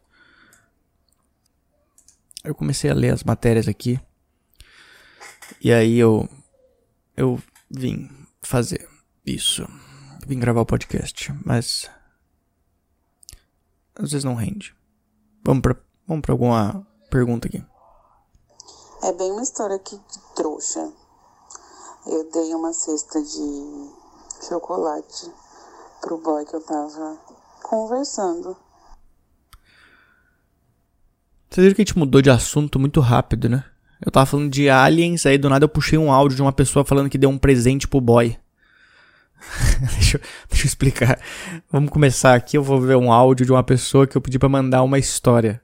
Eu 2.41 2.55
comecei 2.55 2.89
a 2.89 2.93
ler 2.93 3.11
as 3.11 3.21
matérias 3.21 3.67
aqui. 3.67 3.99
E 5.59 5.73
aí 5.73 5.97
eu 5.97 6.29
eu 7.15 7.41
vim 7.69 8.09
fazer 8.41 8.87
isso. 9.25 9.67
Vim 10.25 10.39
gravar 10.39 10.61
o 10.61 10.65
podcast, 10.65 11.33
mas 11.45 11.89
às 13.95 14.11
vezes 14.11 14.23
não 14.23 14.35
rende. 14.35 14.75
Vamos 15.43 15.61
pra, 15.61 15.75
vamos 16.07 16.21
pra 16.21 16.33
alguma 16.33 16.85
pergunta 17.09 17.47
aqui. 17.47 17.63
É 19.03 19.13
bem 19.13 19.31
uma 19.31 19.43
história 19.43 19.75
aqui 19.75 19.95
de 19.95 20.35
trouxa. 20.35 20.91
Eu 22.07 22.31
dei 22.31 22.53
uma 22.53 22.73
cesta 22.73 23.21
de 23.21 24.47
chocolate 24.47 25.31
pro 26.01 26.17
boy 26.17 26.45
que 26.45 26.55
eu 26.55 26.61
tava 26.61 27.17
conversando. 27.63 28.57
Vocês 31.49 31.63
viram 31.63 31.75
que 31.75 31.81
a 31.81 31.85
gente 31.85 31.97
mudou 31.97 32.21
de 32.21 32.29
assunto 32.29 32.79
muito 32.79 32.99
rápido, 32.99 33.47
né? 33.47 33.63
Eu 34.05 34.11
tava 34.11 34.25
falando 34.25 34.51
de 34.51 34.69
aliens, 34.69 35.25
aí 35.25 35.37
do 35.37 35.49
nada 35.49 35.65
eu 35.65 35.69
puxei 35.69 35.97
um 35.97 36.11
áudio 36.11 36.35
de 36.35 36.41
uma 36.41 36.53
pessoa 36.53 36.85
falando 36.85 37.09
que 37.09 37.17
deu 37.17 37.29
um 37.29 37.37
presente 37.37 37.87
pro 37.87 37.99
boy. 37.99 38.37
deixa, 39.95 40.17
eu, 40.17 40.21
deixa 40.49 40.65
eu 40.65 40.67
explicar. 40.67 41.19
Vamos 41.71 41.89
começar 41.89 42.35
aqui. 42.35 42.57
Eu 42.57 42.63
vou 42.63 42.79
ver 42.79 42.95
um 42.95 43.11
áudio 43.11 43.45
de 43.45 43.51
uma 43.51 43.63
pessoa 43.63 44.05
que 44.05 44.15
eu 44.15 44.21
pedi 44.21 44.37
para 44.37 44.49
mandar 44.49 44.83
uma 44.83 44.99
história. 44.99 45.61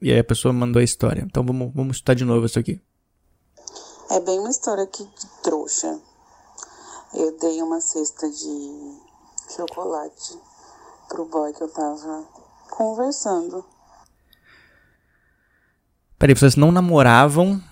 E 0.00 0.12
aí 0.12 0.18
a 0.18 0.24
pessoa 0.24 0.52
mandou 0.52 0.80
a 0.80 0.84
história. 0.84 1.22
Então 1.26 1.44
vamos, 1.44 1.72
vamos 1.74 1.96
estudar 1.96 2.14
de 2.14 2.24
novo 2.24 2.46
isso 2.46 2.58
aqui. 2.58 2.80
É 4.10 4.20
bem 4.20 4.38
uma 4.38 4.50
história 4.50 4.84
aqui 4.84 5.04
de 5.04 5.26
trouxa. 5.42 6.00
Eu 7.14 7.36
dei 7.38 7.60
uma 7.62 7.80
cesta 7.80 8.30
de 8.30 8.98
chocolate 9.54 10.38
pro 11.08 11.24
boy 11.24 11.52
que 11.52 11.62
eu 11.62 11.68
tava 11.68 12.24
conversando. 12.70 13.64
Peraí, 16.18 16.34
vocês 16.34 16.56
não 16.56 16.72
namoravam, 16.72 17.62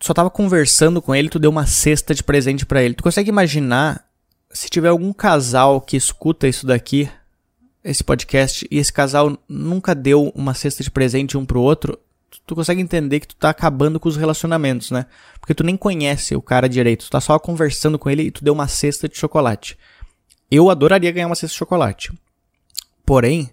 só 0.00 0.14
tava 0.14 0.30
conversando 0.30 1.02
com 1.02 1.14
ele, 1.14 1.28
tu 1.28 1.38
deu 1.38 1.50
uma 1.50 1.66
cesta 1.66 2.14
de 2.14 2.22
presente 2.22 2.64
para 2.64 2.82
ele. 2.82 2.94
Tu 2.94 3.02
consegue 3.02 3.28
imaginar 3.28 4.06
se 4.50 4.68
tiver 4.68 4.88
algum 4.88 5.12
casal 5.12 5.80
que 5.80 5.96
escuta 5.96 6.48
isso 6.48 6.66
daqui, 6.66 7.10
esse 7.82 8.02
podcast, 8.02 8.66
e 8.70 8.78
esse 8.78 8.92
casal 8.92 9.36
nunca 9.48 9.94
deu 9.94 10.32
uma 10.34 10.54
cesta 10.54 10.82
de 10.82 10.90
presente 10.90 11.36
um 11.36 11.44
pro 11.44 11.60
outro, 11.60 11.98
tu 12.46 12.54
consegue 12.54 12.80
entender 12.80 13.20
que 13.20 13.28
tu 13.28 13.36
tá 13.36 13.50
acabando 13.50 13.98
com 14.00 14.08
os 14.08 14.16
relacionamentos, 14.16 14.90
né? 14.90 15.06
Porque 15.40 15.54
tu 15.54 15.64
nem 15.64 15.76
conhece 15.76 16.34
o 16.34 16.42
cara 16.42 16.68
direito, 16.68 17.04
tu 17.04 17.10
tá 17.10 17.20
só 17.20 17.38
conversando 17.38 17.98
com 17.98 18.08
ele 18.08 18.22
e 18.22 18.30
tu 18.30 18.44
deu 18.44 18.54
uma 18.54 18.68
cesta 18.68 19.08
de 19.08 19.16
chocolate. 19.16 19.78
Eu 20.50 20.70
adoraria 20.70 21.10
ganhar 21.10 21.26
uma 21.26 21.34
cesta 21.34 21.52
de 21.52 21.58
chocolate. 21.58 22.12
Porém, 23.04 23.50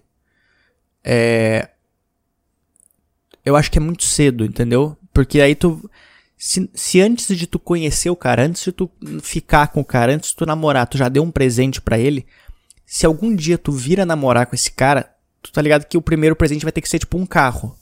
é, 1.04 1.68
eu 3.44 3.56
acho 3.56 3.70
que 3.70 3.78
é 3.78 3.80
muito 3.80 4.04
cedo, 4.04 4.44
entendeu? 4.44 4.96
Porque 5.12 5.40
aí 5.40 5.54
tu. 5.54 5.90
Se, 6.36 6.68
se, 6.74 7.00
antes 7.00 7.36
de 7.36 7.46
tu 7.46 7.58
conhecer 7.58 8.10
o 8.10 8.16
cara, 8.16 8.44
antes 8.44 8.64
de 8.64 8.72
tu 8.72 8.90
ficar 9.22 9.68
com 9.68 9.80
o 9.80 9.84
cara, 9.84 10.12
antes 10.12 10.30
de 10.30 10.36
tu 10.36 10.44
namorar, 10.44 10.88
tu 10.88 10.98
já 10.98 11.08
deu 11.08 11.22
um 11.22 11.30
presente 11.30 11.80
para 11.80 11.98
ele, 11.98 12.26
se 12.84 13.06
algum 13.06 13.34
dia 13.34 13.56
tu 13.56 13.70
vir 13.70 14.00
a 14.00 14.06
namorar 14.06 14.46
com 14.46 14.54
esse 14.56 14.72
cara, 14.72 15.08
tu 15.40 15.52
tá 15.52 15.62
ligado 15.62 15.86
que 15.86 15.96
o 15.96 16.02
primeiro 16.02 16.34
presente 16.34 16.64
vai 16.64 16.72
ter 16.72 16.80
que 16.80 16.88
ser 16.88 16.98
tipo 16.98 17.16
um 17.16 17.24
carro. 17.24 17.76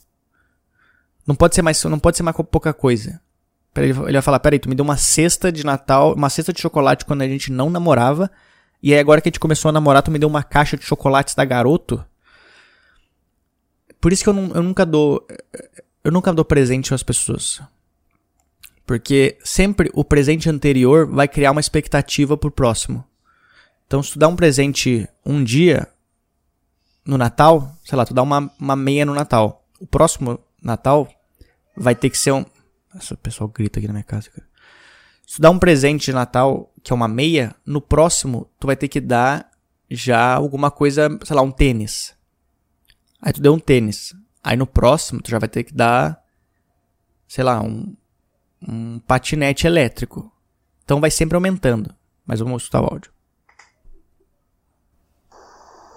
Não 1.25 1.33
pode 1.33 1.55
ser 1.55 1.63
mais, 1.63 1.83
não 1.85 1.97
pode 1.97 2.17
ser 2.17 2.23
mais 2.23 2.35
pouca 2.35 2.71
coisa. 2.71 3.19
Ele 3.75 3.93
vai 3.93 4.21
falar, 4.21 4.39
peraí, 4.39 4.59
tu 4.59 4.69
me 4.69 4.75
deu 4.75 4.83
uma 4.83 4.97
cesta 4.97 5.51
de 5.51 5.65
Natal, 5.65 6.13
uma 6.13 6.29
cesta 6.29 6.51
de 6.51 6.61
chocolate 6.61 7.05
quando 7.05 7.21
a 7.21 7.27
gente 7.27 7.51
não 7.51 7.69
namorava, 7.69 8.29
e 8.83 8.93
aí 8.93 8.99
agora 8.99 9.21
que 9.21 9.29
a 9.29 9.31
gente 9.31 9.39
começou 9.39 9.69
a 9.69 9.71
namorar, 9.71 10.03
tu 10.03 10.11
me 10.11 10.19
deu 10.19 10.27
uma 10.27 10.43
caixa 10.43 10.75
de 10.75 10.83
chocolates 10.83 11.35
da 11.35 11.45
garoto? 11.45 12.03
Por 14.01 14.11
isso 14.11 14.23
que 14.23 14.29
eu, 14.29 14.33
não, 14.33 14.53
eu 14.55 14.63
nunca 14.63 14.85
dou. 14.85 15.25
Eu 16.03 16.11
nunca 16.11 16.33
dou 16.33 16.43
presente 16.43 16.93
às 16.93 17.03
pessoas. 17.03 17.61
Porque 18.85 19.37
sempre 19.43 19.89
o 19.93 20.03
presente 20.03 20.49
anterior 20.49 21.05
vai 21.05 21.27
criar 21.27 21.51
uma 21.51 21.61
expectativa 21.61 22.35
pro 22.35 22.51
próximo. 22.51 23.05
Então, 23.85 24.01
se 24.01 24.13
tu 24.13 24.19
dá 24.19 24.27
um 24.27 24.35
presente 24.35 25.07
um 25.23 25.43
dia 25.43 25.87
no 27.05 27.17
Natal, 27.17 27.77
sei 27.85 27.95
lá, 27.97 28.05
tu 28.05 28.13
dá 28.13 28.23
uma, 28.23 28.51
uma 28.59 28.75
meia 28.75 29.05
no 29.05 29.13
Natal. 29.13 29.63
O 29.79 29.85
próximo 29.85 30.39
Natal 30.61 31.07
vai 31.77 31.93
ter 31.93 32.09
que 32.09 32.17
ser 32.17 32.31
um. 32.31 32.43
Nossa, 32.93 33.13
o 33.13 33.17
pessoal 33.17 33.47
grita 33.47 33.79
aqui 33.79 33.87
na 33.87 33.93
minha 33.93 34.03
casa, 34.03 34.29
cara. 34.29 34.47
Se 35.27 35.35
tu 35.35 35.41
dá 35.41 35.49
um 35.49 35.59
presente 35.59 36.05
de 36.05 36.13
Natal, 36.13 36.73
que 36.83 36.91
é 36.91 36.95
uma 36.95 37.07
meia, 37.07 37.55
no 37.65 37.79
próximo 37.79 38.49
tu 38.59 38.67
vai 38.67 38.75
ter 38.75 38.87
que 38.87 38.99
dar 38.99 39.49
já 39.89 40.33
alguma 40.33 40.71
coisa, 40.71 41.07
sei 41.23 41.35
lá, 41.35 41.41
um 41.41 41.51
tênis. 41.51 42.13
Aí 43.21 43.31
tu 43.31 43.41
deu 43.41 43.53
um 43.53 43.59
tênis. 43.59 44.15
Aí 44.43 44.57
no 44.57 44.65
próximo 44.65 45.21
tu 45.21 45.29
já 45.29 45.37
vai 45.37 45.47
ter 45.47 45.63
que 45.63 45.73
dar, 45.73 46.23
sei 47.27 47.43
lá, 47.43 47.61
um, 47.61 47.95
um 48.67 48.99
patinete 48.99 49.67
elétrico. 49.67 50.31
Então 50.83 50.99
vai 50.99 51.11
sempre 51.11 51.35
aumentando. 51.35 51.93
Mas 52.25 52.39
vamos 52.39 52.63
escutar 52.63 52.81
o 52.81 52.85
áudio. 52.85 53.11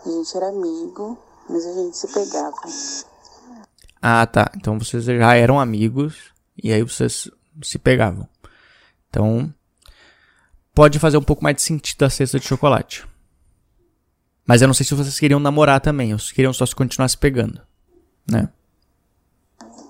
A 0.05 0.09
gente 0.09 0.37
era 0.37 0.49
amigo, 0.49 1.19
mas 1.49 1.65
a 1.65 1.73
gente 1.73 1.97
se 1.97 2.13
pegava. 2.13 2.57
Ah, 4.03 4.27
tá. 4.27 4.51
Então 4.55 4.79
vocês 4.79 5.05
já 5.05 5.35
eram 5.35 5.59
amigos 5.59 6.33
e 6.63 6.71
aí 6.71 6.83
vocês 6.83 7.31
se 7.63 7.79
pegavam. 7.79 8.29
Então, 9.09 9.53
pode 10.75 10.99
fazer 10.99 11.17
um 11.17 11.23
pouco 11.23 11.43
mais 11.43 11.57
de 11.57 11.63
sentido 11.63 12.05
a 12.05 12.11
cesta 12.11 12.39
de 12.39 12.47
chocolate. 12.47 13.07
Mas 14.47 14.61
eu 14.61 14.69
não 14.69 14.75
sei 14.75 14.85
se 14.85 14.95
vocês 14.95 15.19
queriam 15.19 15.41
namorar 15.41 15.81
também, 15.81 16.13
ou 16.13 16.19
se 16.19 16.35
queriam 16.35 16.53
só 16.53 16.67
se 16.67 16.75
continuar 16.75 17.09
se 17.09 17.17
pegando, 17.17 17.61
né? 18.31 18.49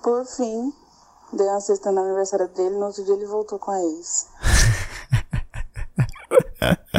Por 0.01 0.25
fim, 0.25 0.71
dei 1.33 1.45
uma 1.45 1.59
cesta 1.59 1.91
no 1.91 1.99
aniversário 1.99 2.47
dele, 2.49 2.75
no 2.75 2.85
outro 2.85 3.03
dia 3.03 3.15
ele 3.15 3.25
voltou 3.25 3.59
com 3.59 3.71
a 3.71 3.79
ex. 3.79 4.27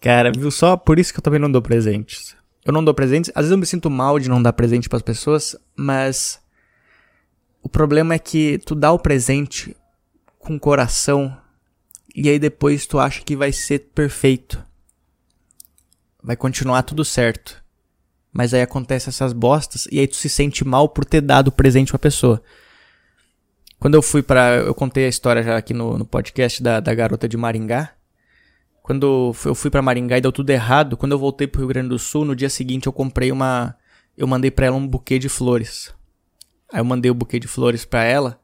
Cara, 0.00 0.30
viu 0.30 0.50
só? 0.50 0.76
Por 0.76 0.98
isso 0.98 1.12
que 1.12 1.18
eu 1.18 1.22
também 1.22 1.40
não 1.40 1.50
dou 1.50 1.62
presentes. 1.62 2.36
Eu 2.64 2.72
não 2.72 2.84
dou 2.84 2.92
presentes, 2.92 3.30
às 3.34 3.42
vezes 3.42 3.52
eu 3.52 3.58
me 3.58 3.64
sinto 3.64 3.88
mal 3.88 4.18
de 4.18 4.28
não 4.28 4.42
dar 4.42 4.52
presente 4.52 4.88
para 4.88 4.96
as 4.96 5.02
pessoas, 5.02 5.54
mas 5.76 6.40
o 7.62 7.68
problema 7.68 8.14
é 8.14 8.18
que 8.18 8.58
tu 8.58 8.74
dá 8.74 8.90
o 8.90 8.98
presente 8.98 9.76
com 10.38 10.58
coração 10.58 11.36
e 12.14 12.28
aí 12.28 12.40
depois 12.40 12.86
tu 12.86 12.98
acha 12.98 13.22
que 13.22 13.36
vai 13.36 13.52
ser 13.52 13.90
perfeito. 13.94 14.65
Vai 16.26 16.34
continuar 16.34 16.82
tudo 16.82 17.04
certo. 17.04 17.62
Mas 18.32 18.52
aí 18.52 18.60
acontece 18.60 19.08
essas 19.08 19.32
bostas 19.32 19.86
e 19.92 20.00
aí 20.00 20.08
tu 20.08 20.16
se 20.16 20.28
sente 20.28 20.64
mal 20.64 20.88
por 20.88 21.04
ter 21.04 21.20
dado 21.20 21.52
presente 21.52 21.92
pra 21.92 22.00
pessoa. 22.00 22.42
Quando 23.78 23.94
eu 23.94 24.02
fui 24.02 24.24
para 24.24 24.56
Eu 24.56 24.74
contei 24.74 25.04
a 25.04 25.08
história 25.08 25.40
já 25.40 25.56
aqui 25.56 25.72
no, 25.72 25.96
no 25.96 26.04
podcast 26.04 26.60
da, 26.60 26.80
da 26.80 26.92
garota 26.92 27.28
de 27.28 27.36
Maringá. 27.36 27.92
Quando 28.82 29.32
eu 29.44 29.54
fui 29.54 29.70
para 29.70 29.80
Maringá 29.80 30.18
e 30.18 30.20
deu 30.20 30.32
tudo 30.32 30.50
errado, 30.50 30.96
quando 30.96 31.12
eu 31.12 31.18
voltei 31.18 31.46
pro 31.46 31.60
Rio 31.60 31.68
Grande 31.68 31.90
do 31.90 31.98
Sul, 31.98 32.24
no 32.24 32.34
dia 32.34 32.50
seguinte 32.50 32.88
eu 32.88 32.92
comprei 32.92 33.30
uma. 33.30 33.76
Eu 34.16 34.26
mandei 34.26 34.50
pra 34.50 34.66
ela 34.66 34.76
um 34.76 34.86
buquê 34.86 35.20
de 35.20 35.28
flores. 35.28 35.94
Aí 36.72 36.80
eu 36.80 36.84
mandei 36.84 37.08
o 37.08 37.14
buquê 37.14 37.38
de 37.38 37.46
flores 37.46 37.84
pra 37.84 38.02
ela. 38.02 38.40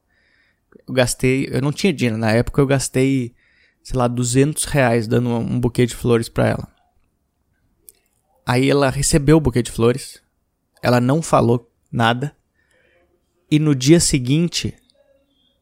Eu 0.86 0.94
gastei. 0.94 1.48
Eu 1.50 1.60
não 1.60 1.72
tinha 1.72 1.92
dinheiro. 1.92 2.16
Na 2.16 2.30
época 2.30 2.60
eu 2.60 2.66
gastei, 2.66 3.34
sei 3.82 3.98
lá, 3.98 4.06
200 4.06 4.62
reais 4.66 5.08
dando 5.08 5.30
um 5.30 5.58
buquê 5.58 5.84
de 5.84 5.96
flores 5.96 6.28
pra 6.28 6.46
ela. 6.46 6.72
Aí 8.44 8.70
ela 8.70 8.90
recebeu 8.90 9.36
o 9.36 9.40
buquê 9.40 9.62
de 9.62 9.70
flores. 9.70 10.20
Ela 10.82 11.00
não 11.00 11.22
falou 11.22 11.70
nada. 11.90 12.34
E 13.50 13.58
no 13.58 13.74
dia 13.74 14.00
seguinte, 14.00 14.74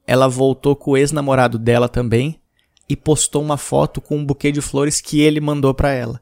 ela 0.06 0.28
voltou 0.28 0.74
com 0.74 0.92
o 0.92 0.96
ex-namorado 0.96 1.58
dela 1.58 1.88
também 1.88 2.40
e 2.88 2.96
postou 2.96 3.42
uma 3.42 3.56
foto 3.56 4.00
com 4.00 4.16
um 4.16 4.24
buquê 4.24 4.50
de 4.50 4.60
flores 4.60 5.00
que 5.00 5.20
ele 5.20 5.40
mandou 5.40 5.74
para 5.74 5.92
ela. 5.92 6.20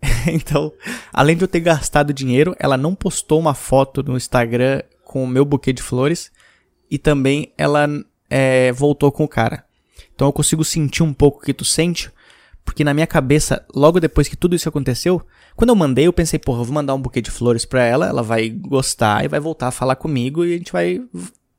então, 0.32 0.72
além 1.12 1.36
de 1.36 1.44
eu 1.44 1.48
ter 1.48 1.60
gastado 1.60 2.12
dinheiro, 2.12 2.54
ela 2.58 2.76
não 2.76 2.94
postou 2.94 3.38
uma 3.38 3.54
foto 3.54 4.02
no 4.02 4.16
Instagram 4.16 4.82
com 5.04 5.24
o 5.24 5.26
meu 5.26 5.44
buquê 5.44 5.72
de 5.72 5.82
flores 5.82 6.30
e 6.90 6.98
também 6.98 7.52
ela 7.58 7.88
é, 8.30 8.72
voltou 8.72 9.10
com 9.10 9.24
o 9.24 9.28
cara. 9.28 9.64
Então 10.14 10.28
eu 10.28 10.32
consigo 10.32 10.64
sentir 10.64 11.02
um 11.02 11.12
pouco 11.12 11.38
o 11.38 11.42
que 11.42 11.54
tu 11.54 11.64
sente, 11.64 12.10
porque 12.64 12.84
na 12.84 12.94
minha 12.94 13.06
cabeça, 13.06 13.64
logo 13.74 14.00
depois 14.00 14.28
que 14.28 14.36
tudo 14.36 14.54
isso 14.54 14.68
aconteceu, 14.68 15.20
quando 15.56 15.70
eu 15.70 15.76
mandei, 15.76 16.06
eu 16.06 16.12
pensei, 16.12 16.38
porra, 16.38 16.60
eu 16.60 16.64
vou 16.64 16.74
mandar 16.74 16.94
um 16.94 17.00
buquê 17.00 17.20
de 17.20 17.30
flores 17.30 17.64
pra 17.64 17.84
ela, 17.84 18.06
ela 18.06 18.22
vai 18.22 18.48
gostar 18.48 19.24
e 19.24 19.28
vai 19.28 19.40
voltar 19.40 19.68
a 19.68 19.72
falar 19.72 19.96
comigo 19.96 20.44
e 20.44 20.54
a 20.54 20.58
gente 20.58 20.72
vai 20.72 21.02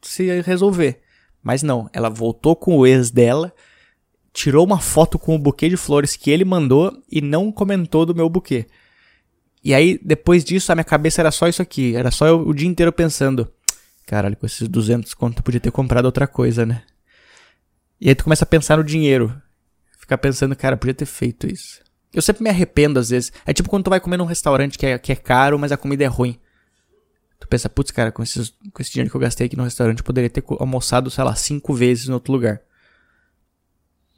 se 0.01 0.41
resolver. 0.41 1.01
Mas 1.41 1.63
não, 1.63 1.89
ela 1.93 2.09
voltou 2.09 2.55
com 2.55 2.77
o 2.77 2.85
ex 2.85 3.11
dela 3.11 3.53
tirou 4.33 4.65
uma 4.65 4.79
foto 4.79 5.17
com 5.17 5.35
o 5.35 5.39
buquê 5.39 5.69
de 5.69 5.77
flores 5.77 6.15
que 6.15 6.31
ele 6.31 6.45
mandou 6.45 7.01
e 7.11 7.21
não 7.21 7.51
comentou 7.51 8.05
do 8.05 8.15
meu 8.15 8.29
buquê. 8.29 8.67
E 9.63 9.73
aí, 9.73 9.99
depois 10.03 10.43
disso, 10.43 10.71
a 10.71 10.75
minha 10.75 10.85
cabeça 10.85 11.21
era 11.21 11.31
só 11.31 11.47
isso 11.47 11.61
aqui. 11.61 11.95
Era 11.95 12.11
só 12.11 12.27
eu 12.27 12.47
o 12.47 12.53
dia 12.53 12.67
inteiro 12.67 12.93
pensando: 12.93 13.51
caralho, 14.05 14.37
com 14.37 14.45
esses 14.45 14.67
200 14.67 15.13
conto 15.13 15.39
eu 15.39 15.43
podia 15.43 15.59
ter 15.59 15.71
comprado 15.71 16.05
outra 16.05 16.27
coisa, 16.27 16.65
né? 16.65 16.83
E 17.99 18.07
aí 18.07 18.15
tu 18.15 18.23
começa 18.23 18.45
a 18.45 18.47
pensar 18.47 18.77
no 18.77 18.83
dinheiro. 18.83 19.33
Ficar 20.09 20.17
pensando, 20.17 20.55
cara, 20.55 20.75
podia 20.75 20.95
ter 20.95 21.05
feito 21.05 21.45
isso. 21.45 21.83
Eu 22.11 22.19
sempre 22.23 22.41
me 22.41 22.49
arrependo 22.49 22.97
às 22.99 23.11
vezes. 23.11 23.31
É 23.45 23.53
tipo 23.53 23.69
quando 23.69 23.83
tu 23.83 23.89
vai 23.91 23.99
comer 23.99 24.17
num 24.17 24.25
restaurante 24.25 24.75
que 24.75 24.87
é, 24.87 24.97
que 24.97 25.11
é 25.11 25.15
caro, 25.15 25.59
mas 25.59 25.71
a 25.71 25.77
comida 25.77 26.03
é 26.03 26.07
ruim. 26.07 26.35
Tu 27.39 27.47
pensa, 27.47 27.69
putz, 27.69 27.91
cara, 27.91 28.11
com, 28.11 28.23
esses, 28.23 28.49
com 28.49 28.81
esse 28.81 28.89
dinheiro 28.89 29.11
que 29.11 29.15
eu 29.15 29.21
gastei 29.21 29.45
aqui 29.45 29.55
no 29.55 29.63
restaurante, 29.63 29.99
eu 29.99 30.03
poderia 30.03 30.27
ter 30.27 30.43
almoçado, 30.59 31.11
sei 31.11 31.23
lá, 31.23 31.35
cinco 31.35 31.75
vezes 31.75 32.09
em 32.09 32.11
outro 32.11 32.33
lugar. 32.33 32.59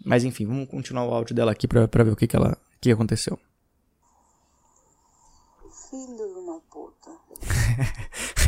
Mas 0.06 0.24
enfim, 0.24 0.46
vamos 0.46 0.70
continuar 0.70 1.04
o 1.04 1.14
áudio 1.14 1.36
dela 1.36 1.52
aqui 1.52 1.68
pra, 1.68 1.90
pra 1.90 2.06
ver 2.06 2.12
o 2.12 2.16
que, 2.16 2.26
que 2.26 2.38
ela. 2.38 2.54
O 2.54 2.80
que 2.80 2.90
aconteceu. 2.90 3.38
Filho 5.90 6.16
de 6.16 6.40
uma 6.40 6.62
puta. 6.72 7.12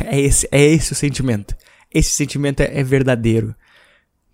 é, 0.06 0.18
esse, 0.18 0.48
é 0.50 0.62
esse 0.62 0.92
o 0.92 0.96
sentimento. 0.96 1.54
Esse 1.92 2.08
sentimento 2.08 2.60
é, 2.60 2.80
é, 2.80 2.82
verdadeiro. 2.82 3.54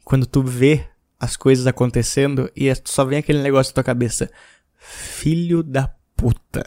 Quando 0.05 0.27
tu 0.27 0.45
vê 0.45 0.89
as 1.21 1.37
coisas 1.37 1.67
acontecendo 1.67 2.51
e 2.57 2.69
é, 2.69 2.75
só 2.83 3.05
vem 3.05 3.19
aquele 3.19 3.43
negócio 3.43 3.71
na 3.71 3.75
tua 3.75 3.85
cabeça. 3.85 4.31
Filho 4.79 5.63
da 5.63 5.87
puta. 6.17 6.65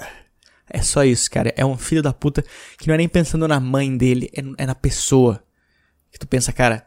É 0.70 0.82
só 0.82 1.04
isso, 1.04 1.30
cara. 1.32 1.52
É 1.58 1.66
um 1.66 1.76
filho 1.76 2.04
da 2.04 2.13
puta 2.13 2.46
que 2.78 2.88
não 2.88 2.94
é 2.94 2.98
nem 2.98 3.10
pensando 3.10 3.48
na 3.48 3.60
mãe 3.60 3.98
dele, 3.98 4.30
é, 4.32 4.63
é 4.63 4.66
na 4.68 4.76
pessoa. 4.76 5.44
Que 6.12 6.20
tu 6.20 6.28
pensa, 6.28 6.54
cara, 6.54 6.86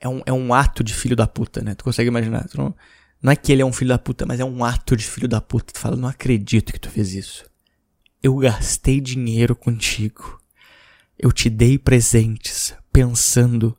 é 0.00 0.08
um, 0.08 0.22
é 0.24 0.32
um 0.32 0.54
ato 0.54 0.82
de 0.82 0.94
filho 0.94 1.14
da 1.14 1.26
puta, 1.26 1.60
né? 1.62 1.74
Tu 1.74 1.84
consegue 1.84 2.08
imaginar? 2.08 2.48
Tu 2.48 2.56
não, 2.56 2.74
não 3.22 3.30
é 3.30 3.36
que 3.36 3.52
ele 3.52 3.60
é 3.60 3.64
um 3.64 3.72
filho 3.72 3.90
da 3.90 3.98
puta, 3.98 4.24
mas 4.24 4.40
é 4.40 4.44
um 4.44 4.64
ato 4.64 4.96
de 4.96 5.04
filho 5.04 5.28
da 5.28 5.40
puta. 5.40 5.72
Tu 5.72 5.78
fala, 5.78 5.96
não 5.96 6.08
acredito 6.08 6.72
que 6.72 6.80
tu 6.80 6.90
fez 6.90 7.12
isso. 7.14 7.44
Eu 8.22 8.34
gastei 8.36 9.00
dinheiro 9.00 9.54
contigo. 9.54 10.40
Eu 11.18 11.30
te 11.30 11.50
dei 11.50 11.78
presentes 11.78 12.74
pensando 12.90 13.76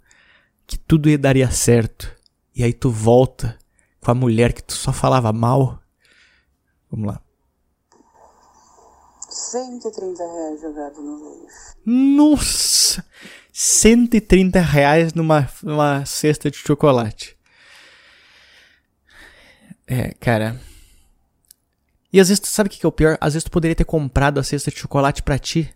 que 0.68 0.78
tudo 0.78 1.10
ia 1.10 1.18
daria 1.18 1.50
certo. 1.50 2.23
E 2.56 2.64
aí 2.64 2.74
tu 2.74 2.90
volta 2.90 3.58
com 4.00 4.12
a 4.12 4.16
mulher 4.16 4.54
que 4.54 4.62
tu 4.62 4.74
só 4.74 4.92
falava 4.92 5.34
mal. 5.34 5.80
Vamos 6.92 7.08
lá. 7.08 7.22
130 9.30 10.24
reais 10.24 10.62
jogado 10.62 11.02
no 11.02 11.42
lixo. 11.42 11.76
Nossa! 11.86 13.06
130 13.52 14.60
reais 14.60 15.14
numa, 15.14 15.50
numa 15.62 16.06
cesta 16.06 16.50
de 16.50 16.58
chocolate. 16.58 17.38
É, 19.86 20.14
cara. 20.14 20.60
E 22.12 22.20
às 22.20 22.30
vezes, 22.30 22.40
tu 22.40 22.48
sabe 22.48 22.68
o 22.68 22.72
que 22.72 22.86
é 22.86 22.90
o 22.90 22.92
pior? 22.92 23.18
Às 23.20 23.34
vezes 23.34 23.44
tu 23.44 23.52
poderia 23.52 23.76
ter 23.76 23.86
comprado 23.86 24.40
a 24.40 24.44
cesta 24.44 24.70
de 24.70 24.78
chocolate 24.78 25.24
para 25.24 25.40
ti. 25.40 25.74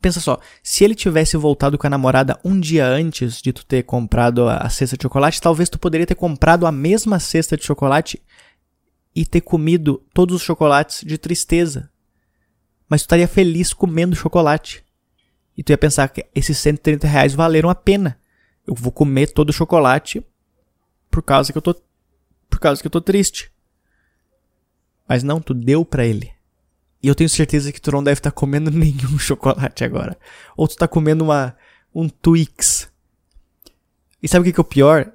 Pensa 0.00 0.20
só, 0.20 0.38
se 0.62 0.84
ele 0.84 0.94
tivesse 0.94 1.36
voltado 1.36 1.76
com 1.76 1.86
a 1.86 1.90
namorada 1.90 2.38
um 2.44 2.58
dia 2.58 2.86
antes 2.86 3.42
de 3.42 3.52
tu 3.52 3.66
ter 3.66 3.82
comprado 3.82 4.48
a 4.48 4.68
cesta 4.68 4.96
de 4.96 5.02
chocolate, 5.02 5.40
talvez 5.40 5.68
tu 5.68 5.78
poderia 5.78 6.06
ter 6.06 6.14
comprado 6.14 6.66
a 6.66 6.72
mesma 6.72 7.18
cesta 7.18 7.56
de 7.56 7.64
chocolate 7.64 8.22
e 9.14 9.26
ter 9.26 9.40
comido 9.40 10.04
todos 10.14 10.36
os 10.36 10.42
chocolates 10.42 11.04
de 11.04 11.18
tristeza. 11.18 11.90
Mas 12.88 13.02
tu 13.02 13.06
estaria 13.06 13.26
feliz 13.26 13.72
comendo 13.72 14.14
chocolate. 14.14 14.84
E 15.56 15.62
tu 15.64 15.70
ia 15.70 15.78
pensar 15.78 16.08
que 16.08 16.24
esses 16.32 16.56
130 16.58 17.06
reais 17.08 17.34
valeram 17.34 17.68
a 17.68 17.74
pena. 17.74 18.20
Eu 18.64 18.74
vou 18.74 18.92
comer 18.92 19.32
todo 19.32 19.50
o 19.50 19.52
chocolate 19.52 20.24
por 21.10 21.22
causa 21.22 21.50
que 21.50 21.58
eu 21.58 21.62
tô. 21.62 21.74
Por 22.48 22.60
causa 22.60 22.80
que 22.80 22.86
eu 22.86 22.90
tô 22.90 23.00
triste. 23.00 23.52
Mas 25.08 25.24
não, 25.24 25.40
tu 25.40 25.52
deu 25.52 25.84
para 25.84 26.06
ele. 26.06 26.37
E 27.02 27.08
eu 27.08 27.14
tenho 27.14 27.30
certeza 27.30 27.72
que 27.72 27.80
tu 27.80 27.92
não 27.92 28.02
deve 28.02 28.18
estar 28.18 28.30
tá 28.30 28.34
comendo 28.34 28.70
nenhum 28.72 29.18
chocolate 29.18 29.84
agora. 29.84 30.18
Ou 30.56 30.66
tu 30.66 30.76
tá 30.76 30.88
comendo 30.88 31.24
uma, 31.24 31.56
um 31.94 32.08
Twix. 32.08 32.90
E 34.22 34.28
sabe 34.28 34.42
o 34.42 34.44
que, 34.44 34.52
que 34.52 34.60
é 34.60 34.62
o 34.62 34.64
pior? 34.64 35.12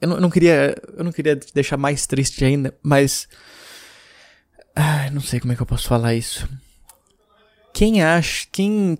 Eu 0.00 0.08
não, 0.08 0.16
eu 0.16 0.20
não, 0.20 0.30
queria. 0.30 0.76
Eu 0.96 1.04
não 1.04 1.12
queria 1.12 1.36
te 1.36 1.52
deixar 1.52 1.76
mais 1.76 2.06
triste 2.06 2.44
ainda, 2.44 2.76
mas. 2.82 3.28
Ai, 4.74 5.10
não 5.10 5.20
sei 5.20 5.40
como 5.40 5.52
é 5.52 5.56
que 5.56 5.62
eu 5.62 5.66
posso 5.66 5.88
falar 5.88 6.14
isso. 6.14 6.48
Quem 7.72 8.02
acha. 8.02 8.46
Quem 8.52 8.98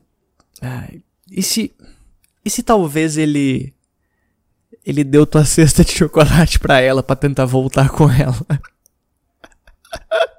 ah, 0.62 0.88
e 1.30 1.42
se. 1.42 1.74
E 2.44 2.50
se 2.50 2.62
talvez 2.62 3.16
ele. 3.16 3.74
ele 4.84 5.04
deu 5.04 5.26
tua 5.26 5.44
cesta 5.44 5.84
de 5.84 5.92
chocolate 5.92 6.58
para 6.58 6.80
ela 6.80 7.02
para 7.02 7.16
tentar 7.16 7.44
voltar 7.44 7.90
com 7.90 8.10
ela. 8.10 8.46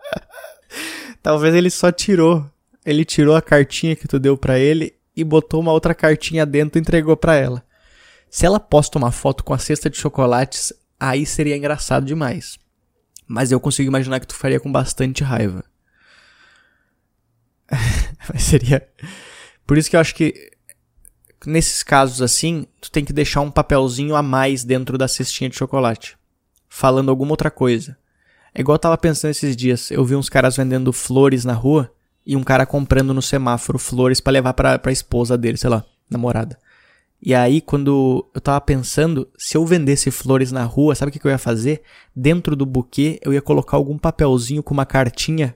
Talvez 1.26 1.56
ele 1.56 1.72
só 1.72 1.92
tirou. 1.92 2.48
Ele 2.86 3.04
tirou 3.04 3.36
a 3.36 3.42
cartinha 3.42 3.96
que 3.96 4.08
tu 4.08 4.20
deu 4.20 4.38
para 4.38 4.60
ele 4.60 4.94
e 5.18 5.24
botou 5.24 5.60
uma 5.60 5.72
outra 5.72 5.96
cartinha 5.96 6.46
dentro 6.46 6.78
e 6.78 6.82
entregou 6.82 7.18
para 7.18 7.34
ela. 7.34 7.66
Se 8.30 8.46
ela 8.46 8.60
posta 8.60 9.00
uma 9.00 9.12
foto 9.12 9.44
com 9.44 9.52
a 9.52 9.58
cesta 9.58 9.90
de 9.90 9.98
chocolates, 9.98 10.72
aí 11.00 11.26
seria 11.26 11.58
engraçado 11.58 12.06
demais. 12.06 12.60
Mas 13.28 13.52
eu 13.52 13.60
consigo 13.60 13.88
imaginar 13.88 14.20
que 14.20 14.28
tu 14.28 14.36
faria 14.36 14.60
com 14.60 14.72
bastante 14.72 15.24
raiva. 15.24 15.66
Mas 18.32 18.44
seria. 18.44 18.88
Por 19.66 19.80
isso 19.80 19.90
que 19.90 19.96
eu 19.96 20.02
acho 20.02 20.14
que 20.14 20.52
nesses 21.44 21.82
casos 21.82 22.22
assim, 22.22 22.68
tu 22.80 22.92
tem 22.92 23.04
que 23.04 23.12
deixar 23.12 23.42
um 23.42 23.50
papelzinho 23.50 24.16
a 24.16 24.22
mais 24.22 24.64
dentro 24.64 24.96
da 24.96 25.08
cestinha 25.08 25.50
de 25.50 25.56
chocolate, 25.56 26.20
falando 26.70 27.10
alguma 27.10 27.32
outra 27.32 27.50
coisa. 27.50 27.98
É 28.58 28.62
igual 28.62 28.76
eu 28.76 28.80
tava 28.80 28.98
pensando 28.98 29.32
esses 29.32 29.54
dias, 29.54 29.92
eu 29.92 30.06
vi 30.06 30.16
uns 30.16 30.30
caras 30.30 30.56
vendendo 30.56 30.94
flores 30.94 31.44
na 31.44 31.52
rua 31.52 31.92
e 32.26 32.38
um 32.38 32.44
cara 32.44 32.66
comprando 32.66 33.14
no 33.14 33.22
semáforo 33.22 33.78
flores 33.78 34.22
para 34.22 34.32
levar 34.32 34.54
pra, 34.54 34.80
pra 34.80 34.94
esposa 34.94 35.38
dele, 35.38 35.58
sei 35.58 35.70
lá, 35.70 35.84
namorada. 36.10 36.58
E 37.22 37.36
aí, 37.36 37.60
quando 37.60 38.26
eu 38.34 38.40
tava 38.40 38.62
pensando, 38.62 39.28
se 39.38 39.58
eu 39.58 39.66
vendesse 39.66 40.10
flores 40.10 40.54
na 40.54 40.64
rua, 40.64 40.96
sabe 40.96 41.10
o 41.10 41.12
que, 41.12 41.20
que 41.20 41.28
eu 41.28 41.32
ia 41.32 41.38
fazer? 41.38 41.82
Dentro 42.16 42.56
do 42.56 42.66
buquê, 42.66 43.20
eu 43.24 43.34
ia 43.34 43.42
colocar 43.42 43.76
algum 43.76 43.98
papelzinho 43.98 44.64
com 44.64 44.74
uma 44.74 44.86
cartinha 44.86 45.54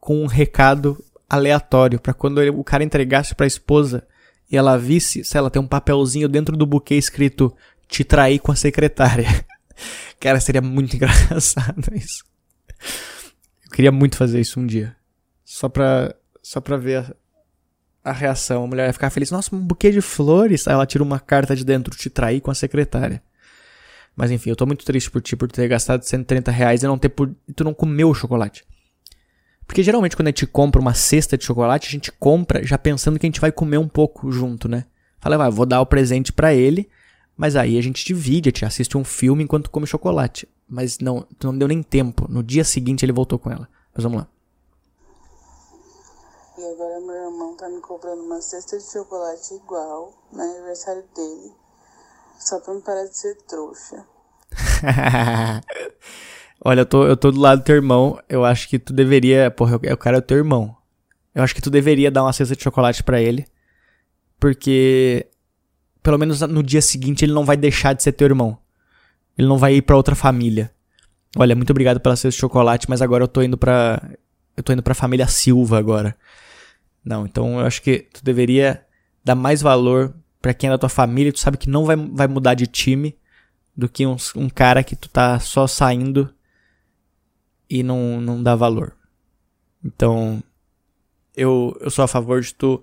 com 0.00 0.20
um 0.20 0.26
recado 0.26 1.02
aleatório, 1.30 2.00
para 2.00 2.12
quando 2.12 2.40
ele, 2.42 2.50
o 2.50 2.64
cara 2.64 2.82
entregasse 2.82 3.36
pra 3.36 3.46
esposa 3.46 4.04
e 4.50 4.56
ela 4.56 4.76
visse, 4.76 5.22
sei 5.22 5.40
lá, 5.40 5.48
tem 5.48 5.62
um 5.62 5.66
papelzinho 5.66 6.28
dentro 6.28 6.56
do 6.56 6.66
buquê 6.66 6.96
escrito 6.96 7.54
te 7.86 8.02
trair 8.02 8.40
com 8.40 8.50
a 8.50 8.56
secretária. 8.56 9.28
Cara, 10.18 10.40
seria 10.40 10.60
muito 10.60 10.94
engraçado 10.96 11.94
isso. 11.94 12.31
Queria 13.72 13.90
muito 13.90 14.16
fazer 14.16 14.40
isso 14.40 14.60
um 14.60 14.66
dia. 14.66 14.94
Só 15.44 15.68
pra, 15.68 16.14
só 16.42 16.60
pra 16.60 16.76
ver 16.76 16.98
a, 16.98 17.14
a 18.04 18.12
reação. 18.12 18.64
A 18.64 18.66
mulher 18.66 18.86
ia 18.86 18.92
ficar 18.92 19.10
feliz. 19.10 19.30
Nossa, 19.30 19.54
um 19.54 19.60
buquê 19.60 19.90
de 19.90 20.00
flores. 20.00 20.68
Aí 20.68 20.74
ela 20.74 20.86
tira 20.86 21.02
uma 21.02 21.18
carta 21.18 21.56
de 21.56 21.64
dentro, 21.64 21.96
te 21.96 22.10
trair 22.10 22.40
com 22.40 22.50
a 22.50 22.54
secretária. 22.54 23.22
Mas 24.14 24.30
enfim, 24.30 24.50
eu 24.50 24.56
tô 24.56 24.66
muito 24.66 24.84
triste 24.84 25.10
por 25.10 25.22
ti, 25.22 25.34
por 25.34 25.50
ter 25.50 25.66
gastado 25.68 26.02
130 26.02 26.50
reais 26.50 26.82
e 26.82 26.86
não 26.86 26.98
ter 26.98 27.08
por... 27.08 27.34
tu 27.56 27.64
não 27.64 27.72
comeu 27.72 28.10
o 28.10 28.14
chocolate. 28.14 28.64
Porque 29.66 29.82
geralmente 29.82 30.16
quando 30.16 30.28
a 30.28 30.30
gente 30.30 30.46
compra 30.46 30.80
uma 30.80 30.92
cesta 30.92 31.38
de 31.38 31.44
chocolate, 31.44 31.88
a 31.88 31.90
gente 31.90 32.12
compra 32.12 32.64
já 32.64 32.76
pensando 32.76 33.18
que 33.18 33.24
a 33.24 33.28
gente 33.28 33.40
vai 33.40 33.50
comer 33.50 33.78
um 33.78 33.88
pouco 33.88 34.30
junto, 34.30 34.68
né? 34.68 34.84
Fala, 35.18 35.38
vai, 35.38 35.50
vou 35.50 35.64
dar 35.64 35.80
o 35.80 35.86
presente 35.86 36.30
para 36.32 36.52
ele, 36.52 36.90
mas 37.36 37.56
aí 37.56 37.78
a 37.78 37.82
gente 37.82 38.04
divide, 38.04 38.48
a 38.48 38.50
gente 38.50 38.64
assiste 38.64 38.96
um 38.96 39.04
filme 39.04 39.42
enquanto 39.42 39.70
come 39.70 39.86
chocolate. 39.86 40.48
Mas 40.68 40.98
não, 40.98 41.26
não 41.42 41.56
deu 41.56 41.68
nem 41.68 41.82
tempo. 41.82 42.26
No 42.30 42.42
dia 42.42 42.64
seguinte 42.64 43.04
ele 43.04 43.12
voltou 43.12 43.38
com 43.38 43.50
ela. 43.50 43.68
Mas 43.94 44.02
vamos 44.04 44.20
lá. 44.20 44.28
E 46.58 46.64
agora 46.64 47.00
meu 47.00 47.14
irmão 47.14 47.56
tá 47.56 47.68
me 47.68 47.80
comprando 47.80 48.20
uma 48.20 48.40
cesta 48.40 48.78
de 48.78 48.84
chocolate 48.84 49.54
igual 49.54 50.12
no 50.32 50.40
aniversário 50.40 51.04
dele. 51.14 51.52
Só 52.38 52.60
pra 52.60 52.74
me 52.74 52.80
parar 52.80 53.04
de 53.04 53.16
ser 53.16 53.36
trouxa. 53.42 54.06
Olha, 56.64 56.80
eu 56.80 56.86
tô, 56.86 57.06
eu 57.06 57.16
tô 57.16 57.30
do 57.30 57.40
lado 57.40 57.60
do 57.60 57.64
teu 57.64 57.74
irmão. 57.74 58.20
Eu 58.28 58.44
acho 58.44 58.68
que 58.68 58.78
tu 58.78 58.92
deveria. 58.92 59.50
Porra, 59.50 59.76
o 59.76 59.96
cara 59.96 60.18
é 60.18 60.20
o 60.20 60.22
teu 60.22 60.36
irmão. 60.36 60.76
Eu 61.34 61.42
acho 61.42 61.54
que 61.54 61.62
tu 61.62 61.70
deveria 61.70 62.10
dar 62.10 62.22
uma 62.22 62.32
cesta 62.32 62.54
de 62.54 62.62
chocolate 62.62 63.02
para 63.02 63.20
ele. 63.20 63.46
Porque. 64.38 65.26
Pelo 66.02 66.18
menos 66.18 66.40
no 66.40 66.62
dia 66.62 66.82
seguinte 66.82 67.24
ele 67.24 67.32
não 67.32 67.44
vai 67.44 67.56
deixar 67.56 67.92
de 67.92 68.02
ser 68.02 68.12
teu 68.12 68.26
irmão. 68.26 68.58
Ele 69.36 69.48
não 69.48 69.58
vai 69.58 69.74
ir 69.74 69.82
para 69.82 69.96
outra 69.96 70.14
família. 70.14 70.70
Olha, 71.36 71.56
muito 71.56 71.70
obrigado 71.70 72.00
pela 72.00 72.16
cesta 72.16 72.38
chocolate, 72.38 72.88
mas 72.88 73.00
agora 73.00 73.24
eu 73.24 73.28
tô 73.28 73.42
indo 73.42 73.56
pra. 73.56 74.02
Eu 74.56 74.62
tô 74.62 74.72
indo 74.72 74.82
pra 74.82 74.94
família 74.94 75.26
Silva 75.26 75.78
agora. 75.78 76.16
Não, 77.04 77.24
então 77.24 77.60
eu 77.60 77.66
acho 77.66 77.80
que 77.82 78.06
tu 78.12 78.22
deveria 78.22 78.84
dar 79.24 79.34
mais 79.34 79.62
valor 79.62 80.14
para 80.40 80.52
quem 80.52 80.68
é 80.68 80.72
da 80.72 80.78
tua 80.78 80.88
família. 80.88 81.32
Tu 81.32 81.40
sabe 81.40 81.56
que 81.56 81.70
não 81.70 81.84
vai, 81.84 81.96
vai 81.96 82.28
mudar 82.28 82.54
de 82.54 82.66
time 82.66 83.16
do 83.74 83.88
que 83.88 84.06
um, 84.06 84.16
um 84.36 84.48
cara 84.48 84.84
que 84.84 84.94
tu 84.94 85.08
tá 85.08 85.38
só 85.40 85.66
saindo 85.66 86.32
e 87.68 87.82
não, 87.82 88.20
não 88.20 88.42
dá 88.42 88.54
valor. 88.54 88.94
Então, 89.82 90.42
eu, 91.34 91.76
eu 91.80 91.90
sou 91.90 92.04
a 92.04 92.08
favor 92.08 92.40
de 92.40 92.54
tu 92.54 92.82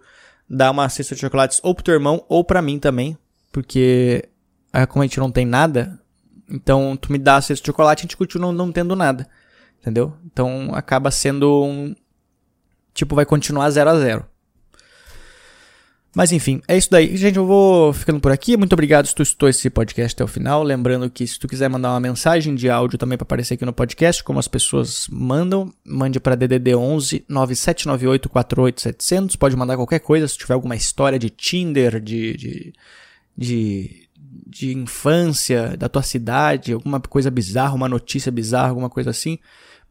dar 0.49 0.71
uma 0.71 0.89
cesta 0.89 1.13
de 1.13 1.21
chocolates 1.21 1.59
ou 1.63 1.75
pro 1.75 1.83
teu 1.83 1.93
irmão 1.93 2.25
ou 2.27 2.43
pra 2.43 2.61
mim 2.61 2.79
também, 2.79 3.17
porque 3.51 4.27
ah, 4.73 4.87
como 4.87 5.03
a 5.03 5.05
gente 5.05 5.19
não 5.19 5.31
tem 5.31 5.45
nada, 5.45 5.99
então 6.49 6.97
tu 6.97 7.11
me 7.11 7.17
dá 7.17 7.35
a 7.35 7.41
cesta 7.41 7.63
de 7.63 7.67
chocolate 7.67 8.01
e 8.01 8.03
a 8.03 8.05
gente 8.05 8.17
continua 8.17 8.51
não, 8.51 8.65
não 8.65 8.71
tendo 8.71 8.95
nada, 8.95 9.27
entendeu? 9.79 10.15
Então 10.25 10.71
acaba 10.73 11.11
sendo 11.11 11.63
um... 11.63 11.95
Tipo, 12.93 13.15
vai 13.15 13.25
continuar 13.25 13.69
0 13.69 13.89
a 13.89 13.99
0 13.99 14.25
mas 16.15 16.31
enfim, 16.31 16.61
é 16.67 16.75
isso 16.75 16.89
daí. 16.89 17.15
Gente, 17.15 17.37
eu 17.37 17.45
vou 17.45 17.93
ficando 17.93 18.19
por 18.19 18.31
aqui. 18.31 18.57
Muito 18.57 18.73
obrigado 18.73 19.05
se 19.05 19.13
tu 19.13 19.21
escutou 19.21 19.47
esse 19.47 19.69
podcast 19.69 20.15
até 20.15 20.23
o 20.23 20.27
final. 20.27 20.63
Lembrando 20.63 21.09
que 21.09 21.25
se 21.25 21.37
tu 21.37 21.47
quiser 21.47 21.69
mandar 21.69 21.91
uma 21.91 21.99
mensagem 21.99 22.55
de 22.55 22.67
áudio 22.69 22.97
também 22.97 23.17
para 23.17 23.23
aparecer 23.23 23.53
aqui 23.53 23.65
no 23.65 23.73
podcast, 23.73 24.23
como 24.23 24.39
as 24.39 24.47
pessoas 24.47 25.07
mandam, 25.11 25.71
mande 25.85 26.19
para 26.19 26.35
DDD 26.35 26.73
11 26.75 27.25
9798 27.29 28.27
48700. 28.27 29.35
Pode 29.35 29.55
mandar 29.55 29.75
qualquer 29.75 29.99
coisa, 29.99 30.27
se 30.27 30.37
tiver 30.37 30.55
alguma 30.55 30.75
história 30.75 31.19
de 31.19 31.29
Tinder, 31.29 31.99
de, 31.99 32.35
de, 32.35 32.73
de, 33.37 34.09
de 34.47 34.75
infância, 34.75 35.77
da 35.77 35.87
tua 35.87 36.01
cidade, 36.01 36.73
alguma 36.73 36.99
coisa 36.99 37.29
bizarra, 37.29 37.75
uma 37.75 37.87
notícia 37.87 38.31
bizarra, 38.31 38.69
alguma 38.69 38.89
coisa 38.89 39.11
assim, 39.11 39.37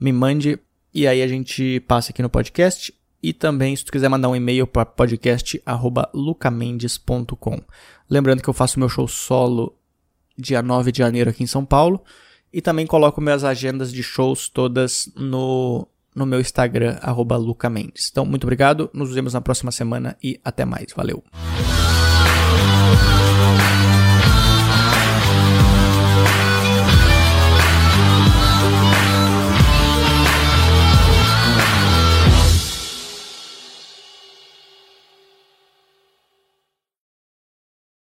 me 0.00 0.12
mande 0.12 0.59
e 0.92 1.07
aí 1.07 1.22
a 1.22 1.28
gente 1.28 1.81
passa 1.81 2.11
aqui 2.11 2.22
no 2.22 2.31
podcast. 2.31 2.92
E 3.22 3.33
também, 3.33 3.74
se 3.74 3.85
tu 3.85 3.92
quiser 3.92 4.09
mandar 4.09 4.28
um 4.28 4.37
e-mail 4.37 4.66
para 4.66 4.87
podcast@lucamendes.com. 4.87 7.61
Lembrando 8.09 8.42
que 8.42 8.48
eu 8.48 8.54
faço 8.54 8.78
meu 8.78 8.88
show 8.88 9.09
solo 9.09 9.76
dia 10.37 10.62
9 10.62 10.92
de 10.92 10.98
janeiro 10.98 11.31
aqui 11.31 11.42
em 11.42 11.48
São 11.48 11.64
Paulo 11.64 12.04
e 12.52 12.62
também 12.62 12.87
coloco 12.87 13.20
minhas 13.20 13.42
agendas 13.44 13.92
de 13.92 14.02
shows 14.02 14.48
todas 14.48 15.11
no 15.16 15.87
no 16.14 16.24
meu 16.26 16.40
Instagram 16.40 16.98
@lucamendes. 17.38 18.09
Então, 18.11 18.26
muito 18.26 18.42
obrigado, 18.42 18.90
nos 18.92 19.14
vemos 19.14 19.35
na 19.35 19.40
próxima 19.40 19.70
semana 19.70 20.16
e 20.22 20.40
até 20.44 20.64
mais. 20.64 20.88
Valeu. 20.94 21.22